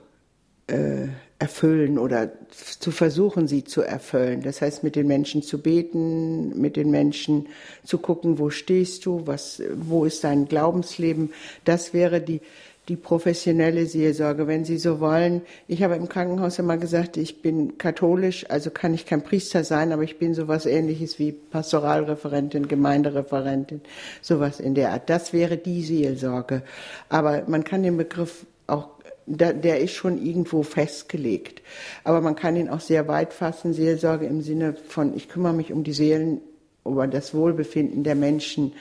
äh, 0.67 1.07
erfüllen 1.39 1.97
oder 1.97 2.31
zu 2.51 2.91
versuchen, 2.91 3.47
sie 3.47 3.63
zu 3.63 3.81
erfüllen. 3.81 4.41
Das 4.41 4.61
heißt, 4.61 4.83
mit 4.83 4.97
den 4.97 5.07
Menschen 5.07 5.41
zu 5.41 5.61
beten, 5.61 6.59
mit 6.59 6.75
den 6.75 6.91
Menschen 6.91 7.47
zu 7.85 7.97
gucken, 7.97 8.39
wo 8.39 8.49
stehst 8.49 9.05
du, 9.05 9.25
was, 9.25 9.61
wo 9.73 10.03
ist 10.03 10.25
dein 10.25 10.49
Glaubensleben. 10.49 11.31
Das 11.63 11.93
wäre 11.93 12.19
die, 12.19 12.41
die 12.89 12.97
professionelle 12.97 13.85
Seelsorge, 13.85 14.47
wenn 14.47 14.65
Sie 14.65 14.77
so 14.77 14.99
wollen. 14.99 15.41
Ich 15.67 15.81
habe 15.81 15.95
im 15.95 16.09
Krankenhaus 16.09 16.59
immer 16.59 16.77
gesagt, 16.77 17.15
ich 17.15 17.41
bin 17.41 17.77
katholisch, 17.77 18.45
also 18.49 18.69
kann 18.69 18.93
ich 18.93 19.05
kein 19.05 19.23
Priester 19.23 19.63
sein, 19.63 19.93
aber 19.93 20.03
ich 20.03 20.19
bin 20.19 20.33
sowas 20.33 20.65
ähnliches 20.65 21.19
wie 21.19 21.31
Pastoralreferentin, 21.31 22.67
Gemeindereferentin, 22.67 23.79
sowas 24.21 24.59
in 24.59 24.75
der 24.75 24.91
Art. 24.91 25.09
Das 25.09 25.31
wäre 25.31 25.55
die 25.55 25.83
Seelsorge. 25.83 26.63
Aber 27.07 27.43
man 27.47 27.63
kann 27.63 27.83
den 27.83 27.95
Begriff 27.95 28.45
der 29.29 29.79
ist 29.79 29.93
schon 29.93 30.23
irgendwo 30.23 30.63
festgelegt. 30.63 31.61
Aber 32.03 32.21
man 32.21 32.35
kann 32.35 32.55
ihn 32.55 32.69
auch 32.69 32.81
sehr 32.81 33.07
weit 33.07 33.33
fassen, 33.33 33.73
Seelsorge 33.73 34.25
im 34.25 34.41
Sinne 34.41 34.75
von, 34.87 35.15
ich 35.15 35.29
kümmere 35.29 35.53
mich 35.53 35.71
um 35.71 35.83
die 35.83 35.93
Seelen, 35.93 36.41
über 36.85 37.07
das 37.07 37.33
Wohlbefinden 37.33 38.03
der 38.03 38.15
Menschen. 38.15 38.73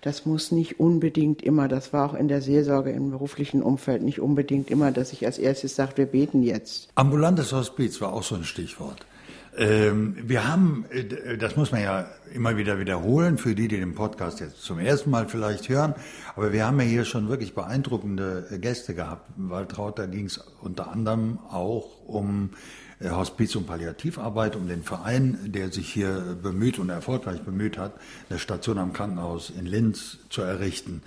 Das 0.00 0.26
muss 0.26 0.50
nicht 0.50 0.80
unbedingt 0.80 1.42
immer, 1.42 1.68
das 1.68 1.92
war 1.92 2.10
auch 2.10 2.14
in 2.14 2.26
der 2.26 2.42
Seelsorge 2.42 2.90
im 2.90 3.12
beruflichen 3.12 3.62
Umfeld 3.62 4.02
nicht 4.02 4.20
unbedingt 4.20 4.68
immer, 4.68 4.90
dass 4.90 5.12
ich 5.12 5.24
als 5.24 5.38
erstes 5.38 5.76
sage, 5.76 5.92
wir 5.96 6.06
beten 6.06 6.42
jetzt. 6.42 6.88
Ambulantes 6.96 7.52
Hospiz 7.52 8.00
war 8.00 8.12
auch 8.12 8.24
so 8.24 8.34
ein 8.34 8.44
Stichwort. 8.44 9.06
Ähm, 9.56 10.16
wir 10.22 10.48
haben, 10.48 10.86
äh, 10.90 11.36
das 11.36 11.56
muss 11.56 11.72
man 11.72 11.82
ja 11.82 12.06
immer 12.32 12.56
wieder 12.56 12.78
wiederholen, 12.78 13.36
für 13.36 13.54
die, 13.54 13.68
die 13.68 13.78
den 13.78 13.94
Podcast 13.94 14.40
jetzt 14.40 14.62
zum 14.62 14.78
ersten 14.78 15.10
Mal 15.10 15.28
vielleicht 15.28 15.68
hören, 15.68 15.94
aber 16.34 16.52
wir 16.52 16.66
haben 16.66 16.80
ja 16.80 16.86
hier 16.86 17.04
schon 17.04 17.28
wirklich 17.28 17.54
beeindruckende 17.54 18.58
Gäste 18.60 18.94
gehabt. 18.94 19.30
Waltraud, 19.36 19.98
da 19.98 20.06
ging 20.06 20.26
es 20.26 20.38
unter 20.38 20.90
anderem 20.90 21.38
auch 21.50 22.06
um 22.06 22.50
äh, 22.50 22.91
Hospiz- 23.10 23.56
und 23.56 23.66
Palliativarbeit, 23.66 24.56
um 24.56 24.68
den 24.68 24.82
Verein, 24.82 25.38
der 25.44 25.72
sich 25.72 25.92
hier 25.92 26.36
bemüht 26.42 26.78
und 26.78 26.88
erfolgreich 26.88 27.42
bemüht 27.42 27.78
hat, 27.78 27.92
eine 28.30 28.38
Station 28.38 28.78
am 28.78 28.92
Krankenhaus 28.92 29.50
in 29.50 29.66
Linz 29.66 30.18
zu 30.28 30.42
errichten. 30.42 31.02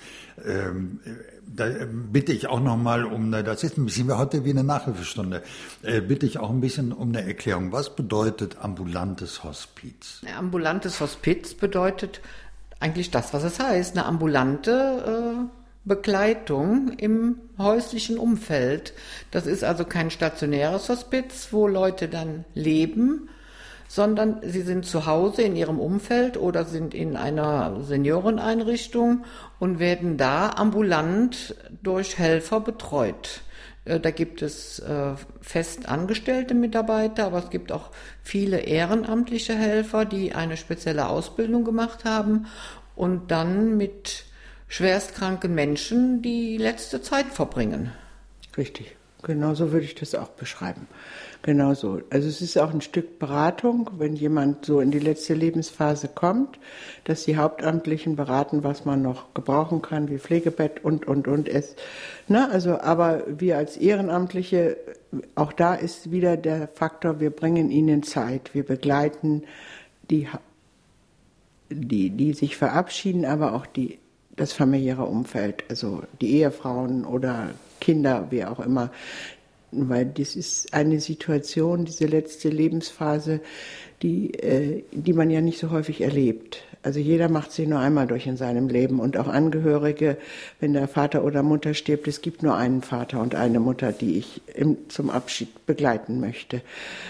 Ähm, 0.46 1.00
da 1.46 1.68
bitte 2.12 2.34
ich 2.34 2.48
auch 2.48 2.60
nochmal 2.60 3.06
um, 3.06 3.32
das 3.32 3.64
ist 3.64 3.78
ein 3.78 3.86
bisschen 3.86 4.16
heute 4.16 4.46
wie 4.46 4.50
eine 4.50 4.64
Nachhilfestunde, 4.64 5.44
äh, 5.84 6.02
bitte 6.02 6.26
ich 6.26 6.40
auch 6.40 6.50
ein 6.50 6.62
bisschen 6.62 6.92
um 6.92 7.10
eine 7.10 7.26
Erklärung. 7.26 7.72
Was 7.72 7.96
bedeutet 7.96 8.58
ambulantes 8.60 9.44
Hospiz? 9.44 10.22
Ambulantes 10.38 11.00
Hospiz 11.00 11.54
bedeutet 11.54 12.22
eigentlich 12.80 13.12
das, 13.12 13.34
was 13.34 13.44
es 13.44 13.60
heißt, 13.60 13.98
eine 13.98 14.06
ambulante 14.06 15.48
äh, 15.52 15.65
Begleitung 15.86 16.94
im 16.98 17.40
häuslichen 17.60 18.18
Umfeld. 18.18 18.94
Das 19.32 19.46
ist 19.46 19.64
also 19.64 19.86
kein 19.86 20.10
stationäres 20.10 20.90
Hospiz, 20.90 21.50
wo 21.52 21.68
Leute 21.68 22.08
dann 22.08 22.44
leben, 22.56 23.30
sondern 23.88 24.40
sie 24.42 24.62
sind 24.62 24.86
zu 24.86 25.06
Hause 25.06 25.44
in 25.44 25.56
ihrem 25.56 25.80
Umfeld 25.80 26.38
oder 26.38 26.66
sind 26.66 26.96
in 26.96 27.16
einer 27.16 27.84
Senioreneinrichtung 27.84 29.26
und 29.60 29.78
werden 29.78 30.18
da 30.18 30.50
ambulant 30.50 31.56
durch 31.84 32.18
Helfer 32.18 32.62
betreut. 32.62 33.42
Äh, 33.86 34.00
da 34.00 34.10
gibt 34.10 34.42
es 34.42 34.80
äh, 34.80 35.14
fest 35.40 35.88
angestellte 35.88 36.56
Mitarbeiter, 36.56 37.28
aber 37.28 37.38
es 37.38 37.52
gibt 37.52 37.72
auch 37.72 37.92
viele 38.24 38.58
ehrenamtliche 38.62 39.54
Helfer, 39.54 40.06
die 40.06 40.34
eine 40.34 40.58
spezielle 40.58 41.08
Ausbildung 41.08 41.64
gemacht 41.64 42.06
haben 42.06 42.48
und 42.96 43.30
dann 43.30 43.78
mit 43.78 44.26
schwerstkranken 44.68 45.54
Menschen 45.54 46.22
die 46.22 46.58
letzte 46.58 47.02
Zeit 47.02 47.28
verbringen. 47.28 47.92
Richtig, 48.58 48.96
genauso 49.24 49.72
würde 49.72 49.86
ich 49.86 49.96
das 49.96 50.16
auch 50.16 50.30
beschreiben. 50.30 50.88
Genau 51.46 51.76
so. 51.76 52.02
Also 52.10 52.28
es 52.28 52.42
ist 52.42 52.58
auch 52.58 52.74
ein 52.74 52.82
Stück 52.82 53.20
Beratung, 53.20 53.92
wenn 54.00 54.16
jemand 54.16 54.66
so 54.66 54.80
in 54.80 54.90
die 54.90 54.98
letzte 54.98 55.36
Lebensphase 55.36 56.08
kommt, 56.08 56.58
dass 57.04 57.26
die 57.26 57.38
Hauptamtlichen 57.38 58.16
beraten, 58.16 58.64
was 58.64 58.84
man 58.84 59.04
noch 59.04 59.32
gebrauchen 59.36 59.84
kann, 59.84 60.10
wie 60.10 60.18
Pflegebett 60.18 60.84
und, 60.84 61.08
und, 61.08 61.28
und. 61.28 61.48
Es, 61.48 61.76
na, 62.28 62.50
also, 62.50 62.80
aber 62.80 63.26
wir 63.28 63.58
als 63.58 63.78
Ehrenamtliche, 63.78 64.78
auch 65.36 65.54
da 65.54 65.76
ist 65.76 66.10
wieder 66.10 66.36
der 66.36 66.68
Faktor, 66.68 67.20
wir 67.20 67.30
bringen 67.30 67.70
ihnen 67.70 68.02
Zeit, 68.02 68.56
wir 68.56 68.66
begleiten 68.66 69.44
die, 70.10 70.28
die, 71.70 72.10
die 72.10 72.34
sich 72.34 72.58
verabschieden, 72.58 73.24
aber 73.24 73.54
auch 73.54 73.68
die, 73.68 74.00
das 74.36 74.54
familiäre 74.54 75.06
Umfeld, 75.06 75.64
also 75.70 76.04
die 76.22 76.38
Ehefrauen 76.38 77.06
oder 77.06 77.52
Kinder, 77.80 78.28
wie 78.30 78.46
auch 78.46 78.60
immer, 78.60 78.92
weil 79.72 80.06
das 80.06 80.36
ist 80.36 80.74
eine 80.74 81.00
Situation, 81.00 81.86
diese 81.86 82.06
letzte 82.06 82.50
Lebensphase, 82.50 83.42
die, 84.02 84.34
äh, 84.34 84.84
die 84.92 85.14
man 85.14 85.30
ja 85.30 85.42
nicht 85.42 85.60
so 85.60 85.72
häufig 85.72 86.02
erlebt. 86.02 86.64
Also 86.86 87.00
jeder 87.00 87.30
macht 87.30 87.52
sie 87.52 87.66
nur 87.66 87.80
einmal 87.80 88.06
durch 88.06 88.28
in 88.28 88.38
seinem 88.38 88.70
Leben 88.70 89.00
und 89.00 89.18
auch 89.18 89.28
Angehörige, 89.28 90.18
wenn 90.60 90.74
der 90.74 90.88
Vater 90.88 91.24
oder 91.24 91.42
Mutter 91.42 91.74
stirbt, 91.74 92.08
es 92.08 92.22
gibt 92.22 92.44
nur 92.44 92.56
einen 92.56 92.84
Vater 92.84 93.22
und 93.22 93.34
eine 93.34 93.60
Mutter, 93.60 93.92
die 93.92 94.20
ich 94.20 94.44
im, 94.54 94.78
zum 94.88 95.10
Abschied 95.10 95.66
begleiten 95.66 96.20
möchte. 96.20 96.62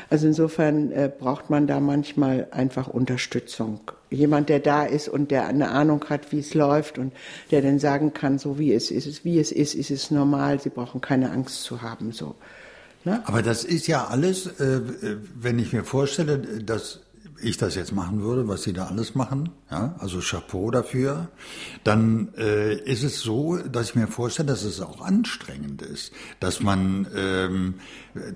Also 0.09 0.27
insofern 0.27 0.93
äh, 0.93 1.11
braucht 1.19 1.49
man 1.49 1.67
da 1.67 1.81
manchmal 1.81 2.47
einfach 2.51 2.87
Unterstützung. 2.87 3.81
Jemand, 4.09 4.47
der 4.47 4.61
da 4.61 4.85
ist 4.85 5.09
und 5.09 5.29
der 5.29 5.45
eine 5.45 5.67
Ahnung 5.67 6.05
hat, 6.07 6.31
wie 6.31 6.39
es 6.39 6.53
läuft 6.53 6.97
und 6.97 7.11
der 7.51 7.61
dann 7.61 7.77
sagen 7.77 8.13
kann, 8.13 8.39
so 8.39 8.57
wie 8.57 8.73
es 8.73 8.91
ist, 8.91 9.25
wie 9.25 9.39
es 9.39 9.51
ist, 9.51 9.75
ist 9.75 9.91
es 9.91 10.09
normal. 10.09 10.61
Sie 10.61 10.69
brauchen 10.69 11.01
keine 11.01 11.31
Angst 11.31 11.63
zu 11.63 11.81
haben, 11.81 12.13
so. 12.13 12.35
Ne? 13.03 13.21
Aber 13.25 13.41
das 13.41 13.65
ist 13.65 13.87
ja 13.87 14.05
alles, 14.05 14.47
äh, 14.47 14.79
wenn 15.35 15.59
ich 15.59 15.73
mir 15.73 15.83
vorstelle, 15.83 16.39
dass 16.39 17.01
ich 17.41 17.57
das 17.57 17.75
jetzt 17.75 17.91
machen 17.91 18.21
würde, 18.21 18.47
was 18.47 18.63
Sie 18.63 18.73
da 18.73 18.85
alles 18.85 19.15
machen, 19.15 19.49
ja, 19.69 19.95
also 19.99 20.19
Chapeau 20.19 20.71
dafür, 20.71 21.27
dann 21.83 22.29
äh, 22.37 22.75
ist 22.75 23.03
es 23.03 23.21
so, 23.21 23.57
dass 23.57 23.89
ich 23.89 23.95
mir 23.95 24.07
vorstelle, 24.07 24.47
dass 24.47 24.63
es 24.63 24.81
auch 24.81 25.01
anstrengend 25.01 25.81
ist, 25.81 26.11
dass 26.39 26.61
man 26.61 27.07
ähm, 27.15 27.75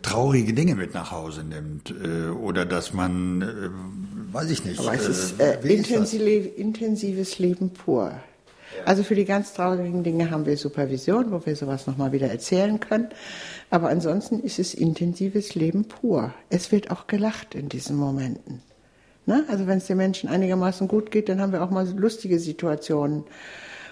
traurige 0.01 0.53
Dinge 0.53 0.75
mit 0.75 0.93
nach 0.93 1.11
Hause 1.11 1.43
nimmt 1.43 1.91
äh, 1.91 2.29
oder 2.29 2.65
dass 2.65 2.93
man, 2.93 3.41
äh, 3.41 4.33
weiß 4.33 4.49
ich 4.49 4.65
nicht. 4.65 4.79
Aber 4.79 4.93
es 4.93 5.07
ist 5.07 5.39
äh, 5.39 5.59
intensiv, 5.61 6.21
intensives 6.57 7.39
Leben 7.39 7.71
pur. 7.71 8.13
Also 8.85 9.03
für 9.03 9.15
die 9.15 9.25
ganz 9.25 9.53
traurigen 9.53 10.03
Dinge 10.03 10.31
haben 10.31 10.45
wir 10.45 10.55
Supervision, 10.57 11.31
wo 11.31 11.45
wir 11.45 11.55
sowas 11.55 11.87
nochmal 11.87 12.11
wieder 12.11 12.27
erzählen 12.27 12.79
können. 12.79 13.09
Aber 13.69 13.89
ansonsten 13.89 14.39
ist 14.39 14.59
es 14.59 14.73
intensives 14.73 15.55
Leben 15.55 15.85
pur. 15.85 16.33
Es 16.49 16.71
wird 16.71 16.91
auch 16.91 17.07
gelacht 17.07 17.55
in 17.55 17.69
diesen 17.69 17.95
Momenten. 17.97 18.61
Ne? 19.29 19.45
Also 19.47 19.67
wenn 19.67 19.77
es 19.77 19.85
den 19.85 19.97
Menschen 19.97 20.27
einigermaßen 20.27 20.87
gut 20.87 21.11
geht, 21.11 21.29
dann 21.29 21.39
haben 21.39 21.51
wir 21.51 21.63
auch 21.63 21.69
mal 21.69 21.87
lustige 21.87 22.39
Situationen. 22.39 23.25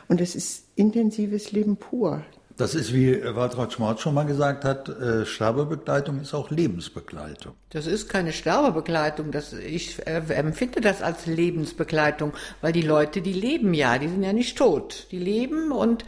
Und 0.08 0.20
es 0.20 0.34
ist 0.34 0.65
intensives 0.74 1.51
Leben 1.51 1.77
pur. 1.77 2.24
Das 2.58 2.74
ist, 2.74 2.91
wie 2.91 3.24
Waltraud 3.24 3.72
Schmort 3.72 4.00
schon 4.00 4.15
mal 4.15 4.24
gesagt 4.24 4.65
hat, 4.65 4.89
äh, 4.89 5.27
Sterbebegleitung 5.27 6.22
ist 6.22 6.34
auch 6.34 6.50
Lebensbegleitung. 6.50 7.53
Das 7.70 7.86
ist 7.86 8.10
keine 8.10 8.34
Sterbebegleitung. 8.34 9.32
Das, 9.32 9.53
ich 9.53 10.00
äh, 10.08 10.24
empfinde 10.34 10.82
das 10.82 11.03
als 11.03 11.27
Lebensbegleitung, 11.27 12.34
weil 12.62 12.74
die 12.74 12.82
Leute, 12.82 13.22
die 13.22 13.34
leben 13.34 13.75
ja, 13.75 14.00
die 14.00 14.08
sind 14.08 14.24
ja 14.24 14.34
nicht 14.34 14.58
tot. 14.58 15.06
Die 15.12 15.20
leben 15.20 15.72
und 15.72 16.03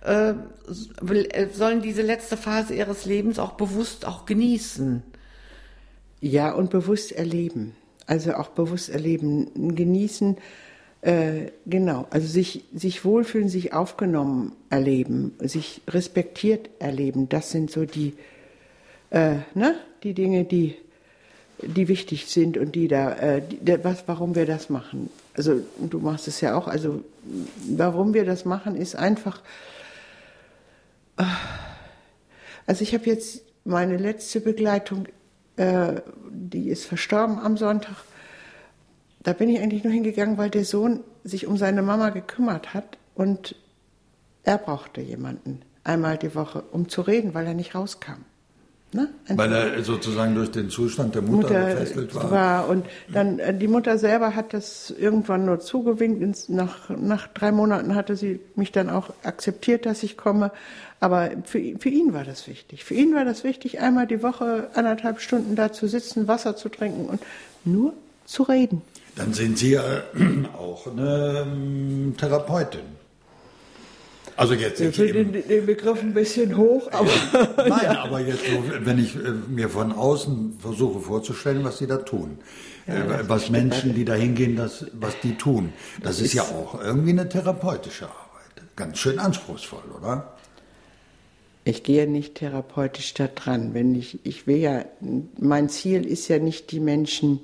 äh, 0.00 0.32
sollen 1.52 1.82
diese 1.82 2.00
letzte 2.00 2.38
Phase 2.38 2.74
ihres 2.74 3.04
Lebens 3.04 3.38
auch 3.38 3.52
bewusst 3.52 4.06
auch 4.06 4.24
genießen. 4.24 5.02
Ja, 6.22 6.54
und 6.54 6.70
bewusst 6.70 7.12
erleben. 7.12 7.74
Also 8.06 8.34
auch 8.34 8.48
bewusst 8.48 8.88
erleben, 8.88 9.74
genießen. 9.74 10.36
Äh, 11.02 11.50
genau, 11.66 12.06
also 12.10 12.28
sich, 12.28 12.64
sich 12.72 13.04
wohlfühlen, 13.04 13.48
sich 13.48 13.72
aufgenommen 13.72 14.52
erleben, 14.70 15.34
sich 15.40 15.80
respektiert 15.88 16.70
erleben, 16.78 17.28
das 17.28 17.50
sind 17.50 17.72
so 17.72 17.84
die, 17.84 18.14
äh, 19.10 19.38
ne, 19.54 19.74
die 20.04 20.14
Dinge, 20.14 20.44
die, 20.44 20.76
die 21.60 21.88
wichtig 21.88 22.26
sind 22.26 22.56
und 22.56 22.76
die 22.76 22.86
da, 22.86 23.14
äh, 23.14 23.42
die, 23.42 23.82
was, 23.82 24.04
warum 24.06 24.36
wir 24.36 24.46
das 24.46 24.70
machen. 24.70 25.10
Also 25.34 25.60
du 25.80 25.98
machst 25.98 26.28
es 26.28 26.40
ja 26.40 26.56
auch, 26.56 26.68
also 26.68 27.02
warum 27.68 28.14
wir 28.14 28.24
das 28.24 28.44
machen, 28.44 28.76
ist 28.76 28.94
einfach, 28.94 29.40
äh, 31.16 31.24
also 32.64 32.82
ich 32.82 32.94
habe 32.94 33.06
jetzt 33.06 33.42
meine 33.64 33.96
letzte 33.96 34.40
Begleitung, 34.40 35.08
äh, 35.62 36.02
die 36.30 36.68
ist 36.68 36.84
verstorben 36.86 37.38
am 37.38 37.56
Sonntag, 37.56 37.96
da 39.22 39.32
bin 39.32 39.48
ich 39.48 39.60
eigentlich 39.60 39.84
nur 39.84 39.92
hingegangen, 39.92 40.36
weil 40.36 40.50
der 40.50 40.64
Sohn 40.64 41.04
sich 41.22 41.46
um 41.46 41.56
seine 41.56 41.82
Mama 41.82 42.10
gekümmert 42.10 42.74
hat 42.74 42.98
und 43.14 43.54
er 44.42 44.58
brauchte 44.58 45.00
jemanden 45.00 45.62
einmal 45.84 46.18
die 46.18 46.34
Woche, 46.34 46.62
um 46.72 46.88
zu 46.88 47.02
reden, 47.02 47.34
weil 47.34 47.46
er 47.46 47.54
nicht 47.54 47.74
rauskam. 47.76 48.24
Ne? 48.94 49.08
Weil 49.28 49.52
er 49.52 49.84
sozusagen 49.84 50.34
durch 50.34 50.50
den 50.50 50.68
Zustand 50.68 51.14
der 51.14 51.22
Mutter, 51.22 51.48
Mutter 51.48 51.66
gefesselt 51.70 52.14
war. 52.14 52.30
war. 52.30 52.68
Und 52.68 52.84
dann 53.10 53.38
äh, 53.38 53.56
die 53.56 53.68
Mutter 53.68 53.96
selber 53.96 54.34
hat 54.34 54.52
das 54.52 54.90
irgendwann 54.90 55.46
nur 55.46 55.60
zugewinkt. 55.60 56.50
Nach, 56.50 56.90
nach 56.90 57.26
drei 57.28 57.52
Monaten 57.52 57.94
hatte 57.94 58.16
sie 58.16 58.40
mich 58.54 58.70
dann 58.70 58.90
auch 58.90 59.10
akzeptiert, 59.22 59.86
dass 59.86 60.02
ich 60.02 60.18
komme. 60.18 60.52
Aber 61.00 61.30
für, 61.44 61.58
für 61.78 61.88
ihn 61.88 62.12
war 62.12 62.24
das 62.24 62.46
wichtig. 62.46 62.84
Für 62.84 62.92
ihn 62.92 63.14
war 63.14 63.24
das 63.24 63.44
wichtig, 63.44 63.80
einmal 63.80 64.06
die 64.06 64.22
Woche 64.22 64.68
anderthalb 64.74 65.20
Stunden 65.20 65.56
da 65.56 65.72
zu 65.72 65.88
sitzen, 65.88 66.28
Wasser 66.28 66.54
zu 66.54 66.68
trinken 66.68 67.06
und 67.06 67.22
nur 67.64 67.94
zu 68.26 68.42
reden. 68.42 68.82
Dann 69.16 69.32
sind 69.32 69.56
Sie 69.56 69.72
ja 69.72 69.82
auch 70.58 70.86
eine 70.86 71.46
ähm, 71.46 72.14
Therapeutin. 72.18 73.01
Also 74.36 74.54
jetzt. 74.54 74.80
Ich 74.80 74.94
finde 74.96 75.24
den, 75.24 75.48
den, 75.48 75.66
Begriff 75.66 76.02
ein 76.02 76.14
bisschen 76.14 76.56
hoch, 76.56 76.90
aber. 76.90 77.10
Ja, 77.32 77.68
nein, 77.68 77.96
aber 77.96 78.20
jetzt, 78.20 78.44
so, 78.44 78.62
wenn 78.80 78.98
ich 78.98 79.14
äh, 79.16 79.30
mir 79.48 79.68
von 79.68 79.92
außen 79.92 80.58
versuche 80.58 81.00
vorzustellen, 81.00 81.64
was 81.64 81.78
sie 81.78 81.86
da 81.86 81.98
tun. 81.98 82.38
Ja, 82.86 82.94
äh, 82.94 83.28
was 83.28 83.50
Menschen, 83.50 83.94
die 83.94 84.04
da 84.04 84.14
hingehen, 84.14 84.56
das, 84.56 84.86
was 84.92 85.14
die 85.22 85.36
tun. 85.36 85.72
Das, 85.96 86.04
das 86.04 86.16
ist, 86.18 86.26
ist 86.26 86.34
ja 86.34 86.42
auch 86.42 86.80
irgendwie 86.82 87.10
eine 87.10 87.28
therapeutische 87.28 88.06
Arbeit. 88.06 88.66
Ganz 88.76 88.98
schön 88.98 89.18
anspruchsvoll, 89.18 89.82
oder? 89.98 90.34
Ich 91.64 91.84
gehe 91.84 92.08
nicht 92.08 92.36
therapeutisch 92.36 93.14
da 93.14 93.28
dran. 93.28 93.72
Wenn 93.74 93.94
ich, 93.94 94.18
ich 94.24 94.46
will 94.46 94.56
ja, 94.56 94.84
mein 95.38 95.68
Ziel 95.68 96.04
ist 96.04 96.28
ja 96.28 96.38
nicht, 96.38 96.72
die 96.72 96.80
Menschen 96.80 97.40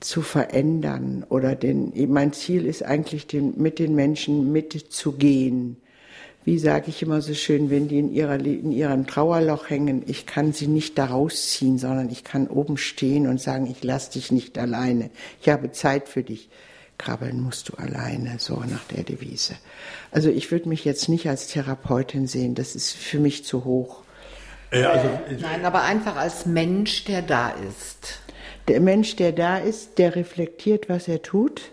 zu 0.00 0.22
verändern 0.22 1.24
oder 1.28 1.54
den, 1.54 1.92
mein 2.12 2.32
Ziel 2.32 2.66
ist 2.66 2.82
eigentlich, 2.82 3.26
den, 3.26 3.54
mit 3.56 3.78
den 3.78 3.94
Menschen 3.94 4.52
mitzugehen. 4.52 5.76
Wie 6.44 6.58
sage 6.58 6.86
ich 6.88 7.02
immer 7.02 7.22
so 7.22 7.34
schön, 7.34 7.70
wenn 7.70 7.88
die 7.88 7.98
in, 7.98 8.12
ihrer, 8.12 8.36
in 8.36 8.70
ihrem 8.70 9.06
Trauerloch 9.06 9.68
hängen, 9.68 10.04
ich 10.06 10.26
kann 10.26 10.52
sie 10.52 10.68
nicht 10.68 10.96
da 10.96 11.06
rausziehen, 11.06 11.78
sondern 11.78 12.08
ich 12.08 12.22
kann 12.22 12.46
oben 12.46 12.76
stehen 12.76 13.26
und 13.26 13.40
sagen, 13.40 13.66
ich 13.68 13.82
lass 13.82 14.10
dich 14.10 14.30
nicht 14.30 14.56
alleine. 14.56 15.10
Ich 15.40 15.48
habe 15.48 15.72
Zeit 15.72 16.08
für 16.08 16.22
dich. 16.22 16.48
Krabbeln 16.98 17.40
musst 17.40 17.68
du 17.68 17.74
alleine, 17.74 18.36
so 18.38 18.54
nach 18.60 18.84
der 18.84 19.02
Devise. 19.02 19.54
Also 20.12 20.30
ich 20.30 20.50
würde 20.50 20.68
mich 20.68 20.84
jetzt 20.84 21.08
nicht 21.08 21.28
als 21.28 21.48
Therapeutin 21.48 22.26
sehen, 22.26 22.54
das 22.54 22.74
ist 22.74 22.92
für 22.92 23.18
mich 23.18 23.44
zu 23.44 23.64
hoch. 23.64 24.02
Äh, 24.70 24.84
also, 24.84 25.08
Nein, 25.40 25.64
aber 25.64 25.82
einfach 25.82 26.16
als 26.16 26.46
Mensch, 26.46 27.04
der 27.04 27.22
da 27.22 27.50
ist. 27.50 28.20
Der 28.68 28.80
Mensch, 28.80 29.16
der 29.16 29.32
da 29.32 29.58
ist, 29.58 29.98
der 29.98 30.16
reflektiert, 30.16 30.88
was 30.88 31.06
er 31.06 31.22
tut, 31.22 31.70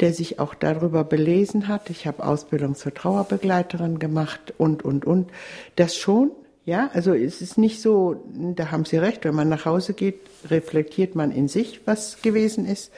der 0.00 0.12
sich 0.12 0.40
auch 0.40 0.54
darüber 0.54 1.04
belesen 1.04 1.68
hat. 1.68 1.88
Ich 1.88 2.06
habe 2.06 2.24
Ausbildung 2.24 2.74
zur 2.74 2.92
Trauerbegleiterin 2.92 3.98
gemacht 3.98 4.52
und, 4.58 4.84
und, 4.84 5.04
und. 5.04 5.30
Das 5.76 5.96
schon, 5.96 6.32
ja. 6.64 6.90
Also 6.94 7.14
es 7.14 7.40
ist 7.40 7.58
nicht 7.58 7.80
so, 7.80 8.24
da 8.34 8.70
haben 8.72 8.84
Sie 8.84 8.96
recht, 8.96 9.24
wenn 9.24 9.34
man 9.34 9.48
nach 9.48 9.66
Hause 9.66 9.94
geht, 9.94 10.20
reflektiert 10.50 11.14
man 11.14 11.30
in 11.30 11.46
sich, 11.46 11.80
was 11.84 12.20
gewesen 12.22 12.66
ist. 12.66 12.92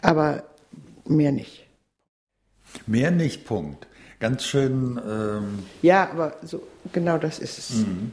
Aber 0.00 0.44
mehr 1.06 1.32
nicht. 1.32 1.66
Mehr 2.86 3.10
nicht, 3.10 3.44
Punkt. 3.44 3.86
Ganz 4.20 4.44
schön. 4.44 5.00
Ähm 5.08 5.60
ja, 5.82 6.10
aber 6.10 6.36
so 6.42 6.62
genau 6.92 7.18
das 7.18 7.38
ist 7.38 7.58
es. 7.58 7.70
Mhm. 7.70 8.12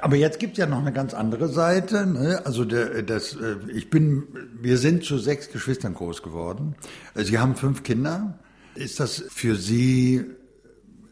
Aber 0.00 0.16
jetzt 0.16 0.38
gibt 0.38 0.52
es 0.52 0.58
ja 0.58 0.66
noch 0.66 0.78
eine 0.78 0.92
ganz 0.92 1.14
andere 1.14 1.48
Seite. 1.48 2.06
Ne? 2.06 2.40
Also 2.44 2.64
der, 2.64 3.02
das, 3.02 3.34
äh, 3.34 3.56
ich 3.68 3.90
bin, 3.90 4.26
wir 4.60 4.78
sind 4.78 5.04
zu 5.04 5.18
sechs 5.18 5.50
Geschwistern 5.50 5.94
groß 5.94 6.22
geworden. 6.22 6.74
Sie 7.14 7.38
haben 7.38 7.54
fünf 7.56 7.82
Kinder. 7.82 8.38
Ist 8.74 9.00
das 9.00 9.24
für 9.28 9.56
Sie 9.56 10.24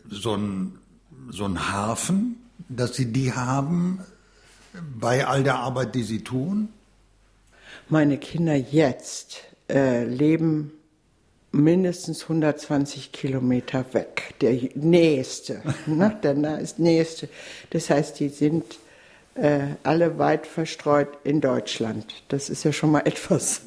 so 0.08 0.36
ein, 0.36 0.78
so 1.28 1.44
ein 1.44 1.72
Hafen, 1.72 2.36
dass 2.68 2.94
Sie 2.94 3.12
die 3.12 3.32
haben 3.32 4.00
bei 4.98 5.26
all 5.26 5.42
der 5.42 5.56
Arbeit, 5.56 5.94
die 5.94 6.02
Sie 6.02 6.22
tun? 6.22 6.68
Meine 7.88 8.18
Kinder 8.18 8.54
jetzt 8.54 9.42
äh, 9.68 10.04
leben 10.04 10.72
mindestens 11.56 12.22
120 12.22 13.12
Kilometer 13.12 13.84
weg, 13.92 14.34
der 14.40 14.58
nächste, 14.74 15.62
ne, 15.86 16.16
der 16.22 16.34
nächste. 16.78 17.28
Das 17.70 17.90
heißt, 17.90 18.20
die 18.20 18.28
sind 18.28 18.64
äh, 19.34 19.60
alle 19.82 20.18
weit 20.18 20.46
verstreut 20.46 21.08
in 21.24 21.40
Deutschland. 21.40 22.22
Das 22.28 22.48
ist 22.50 22.64
ja 22.64 22.72
schon 22.72 22.90
mal 22.90 23.00
etwas. 23.04 23.62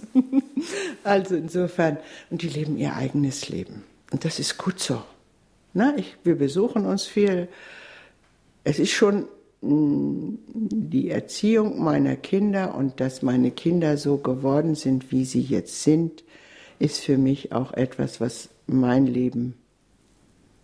also 1.04 1.36
insofern, 1.36 1.98
und 2.30 2.42
die 2.42 2.50
leben 2.50 2.78
ihr 2.78 2.96
eigenes 2.96 3.50
Leben. 3.50 3.84
Und 4.12 4.26
das 4.26 4.40
ist 4.40 4.58
gut 4.58 4.80
so. 4.80 5.02
Na, 5.74 5.94
ich, 5.98 6.16
wir 6.24 6.36
besuchen 6.36 6.86
uns 6.86 7.06
viel. 7.06 7.48
Es 8.64 8.80
ist 8.80 8.92
schon 8.92 9.28
mm, 9.62 10.40
die 10.48 11.12
Erziehung 11.12 11.84
meiner 11.84 12.16
Kinder 12.16 12.74
und 12.76 13.00
dass 13.00 13.22
meine 13.22 13.52
Kinder 13.52 13.98
so 13.98 14.18
geworden 14.18 14.74
sind, 14.74 15.12
wie 15.12 15.26
sie 15.26 15.42
jetzt 15.42 15.84
sind, 15.84 16.24
ist 16.80 17.02
für 17.02 17.18
mich 17.18 17.52
auch 17.52 17.74
etwas, 17.74 18.20
was 18.20 18.50
mein 18.68 19.06
Leben 19.06 19.56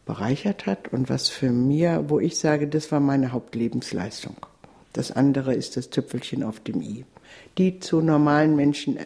bereichert 0.05 0.65
hat 0.65 0.93
und 0.93 1.09
was 1.09 1.29
für 1.29 1.51
mir, 1.51 2.05
wo 2.07 2.19
ich 2.19 2.37
sage, 2.37 2.67
das 2.67 2.91
war 2.91 2.99
meine 2.99 3.31
Hauptlebensleistung. 3.31 4.35
Das 4.93 5.11
andere 5.11 5.53
ist 5.53 5.75
das 5.77 5.89
Tüpfelchen 5.89 6.43
auf 6.43 6.59
dem 6.59 6.81
i. 6.81 7.05
Die 7.57 7.79
zu 7.79 8.01
normalen 8.01 8.55
Menschen 8.55 8.97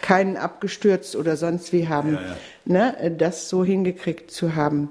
keinen 0.00 0.36
abgestürzt 0.36 1.16
oder 1.16 1.36
sonst 1.36 1.72
wie 1.72 1.88
haben, 1.88 2.14
ja, 2.14 2.22
ja. 2.22 2.36
Ne, 2.64 3.14
das 3.16 3.48
so 3.48 3.64
hingekriegt 3.64 4.30
zu 4.30 4.54
haben 4.54 4.90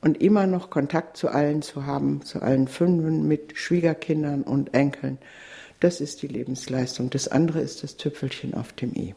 und 0.00 0.20
immer 0.20 0.46
noch 0.46 0.70
Kontakt 0.70 1.16
zu 1.16 1.28
allen 1.28 1.62
zu 1.62 1.86
haben, 1.86 2.22
zu 2.24 2.40
allen 2.42 2.68
Fünfen 2.68 3.26
mit 3.26 3.56
Schwiegerkindern 3.56 4.42
und 4.42 4.74
Enkeln. 4.74 5.18
Das 5.80 6.00
ist 6.00 6.22
die 6.22 6.28
Lebensleistung. 6.28 7.10
Das 7.10 7.28
andere 7.28 7.60
ist 7.60 7.82
das 7.82 7.96
Tüpfelchen 7.96 8.54
auf 8.54 8.72
dem 8.72 8.94
i. 8.94 9.14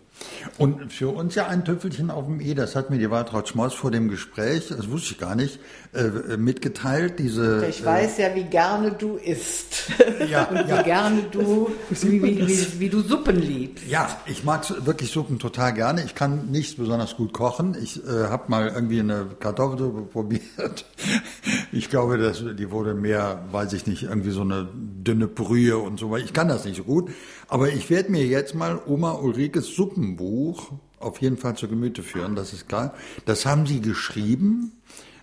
Und 0.58 0.92
für 0.92 1.10
uns 1.10 1.36
ja 1.36 1.48
ein 1.48 1.66
Tüpfelchen 1.66 2.10
auf 2.10 2.26
dem 2.26 2.40
i, 2.40 2.56
das 2.56 2.76
hat 2.76 2.90
mir 2.90 2.98
die 2.98 3.10
Waltraud 3.10 3.48
Schmolz 3.48 3.74
vor 3.74 3.92
dem 3.92 4.10
Gespräch, 4.10 4.68
das 4.70 4.90
wusste 4.90 5.14
ich 5.14 5.20
gar 5.20 5.36
nicht, 5.36 5.60
äh, 5.94 6.38
mitgeteilt. 6.38 7.20
Diese, 7.20 7.66
ich 7.68 7.84
weiß 7.84 8.20
äh, 8.20 8.30
ja, 8.30 8.36
wie 8.36 8.44
gerne 8.44 8.92
du 8.92 9.18
isst. 9.18 9.92
Ja, 10.30 10.44
Und 10.50 10.68
ja. 10.68 10.80
wie 10.80 10.84
gerne 10.84 11.24
du, 11.32 11.72
wie, 11.90 12.22
wie, 12.22 12.48
wie, 12.48 12.80
wie, 12.80 12.90
du 12.90 13.02
Suppen 13.02 13.40
liebst. 13.40 13.86
Ja, 13.88 14.10
ich 14.26 14.44
mag 14.44 14.66
wirklich 14.86 15.12
Suppen 15.12 15.40
total 15.40 15.74
gerne. 15.74 16.04
Ich 16.04 16.16
kann 16.16 16.50
nicht 16.50 16.78
besonders 16.78 17.16
gut 17.16 17.34
kochen. 17.34 17.76
Ich 17.82 18.04
äh, 18.06 18.28
habe 18.30 18.44
mal 18.48 18.70
irgendwie 18.70 19.00
eine 19.00 19.28
Kartoffelsuppe 19.40 20.02
probiert. 20.12 20.86
Ich 21.72 21.90
glaube, 21.90 22.18
dass, 22.18 22.44
die 22.58 22.72
wurde 22.72 22.94
mehr, 22.94 23.46
weiß 23.52 23.74
ich 23.74 23.88
nicht, 23.88 24.04
irgendwie 24.04 24.32
so 24.32 24.42
eine 24.42 24.68
dünne 24.74 25.28
Brühe 25.28 25.78
und 25.78 26.00
so 26.00 26.12
weiter. 26.12 26.26
Ich 26.26 26.34
kann 26.34 26.48
das 26.50 26.66
nicht 26.66 26.78
so 26.78 26.84
gut. 26.84 27.10
Aber 27.48 27.70
ich 27.70 27.90
werde 27.90 28.12
mir 28.12 28.26
jetzt 28.26 28.56
mal 28.56 28.80
Oma 28.86 29.14
Ulrikes 29.14 29.68
Suppenbuch 29.68 30.72
auf 31.00 31.22
jeden 31.22 31.38
Fall 31.38 31.56
zu 31.56 31.68
Gemüte 31.68 32.04
führen, 32.04 32.36
das 32.36 32.54
ist 32.54 32.68
klar. 32.68 32.94
Das 33.26 33.46
haben 33.46 33.66
sie 33.66 33.82
geschrieben, 33.82 34.72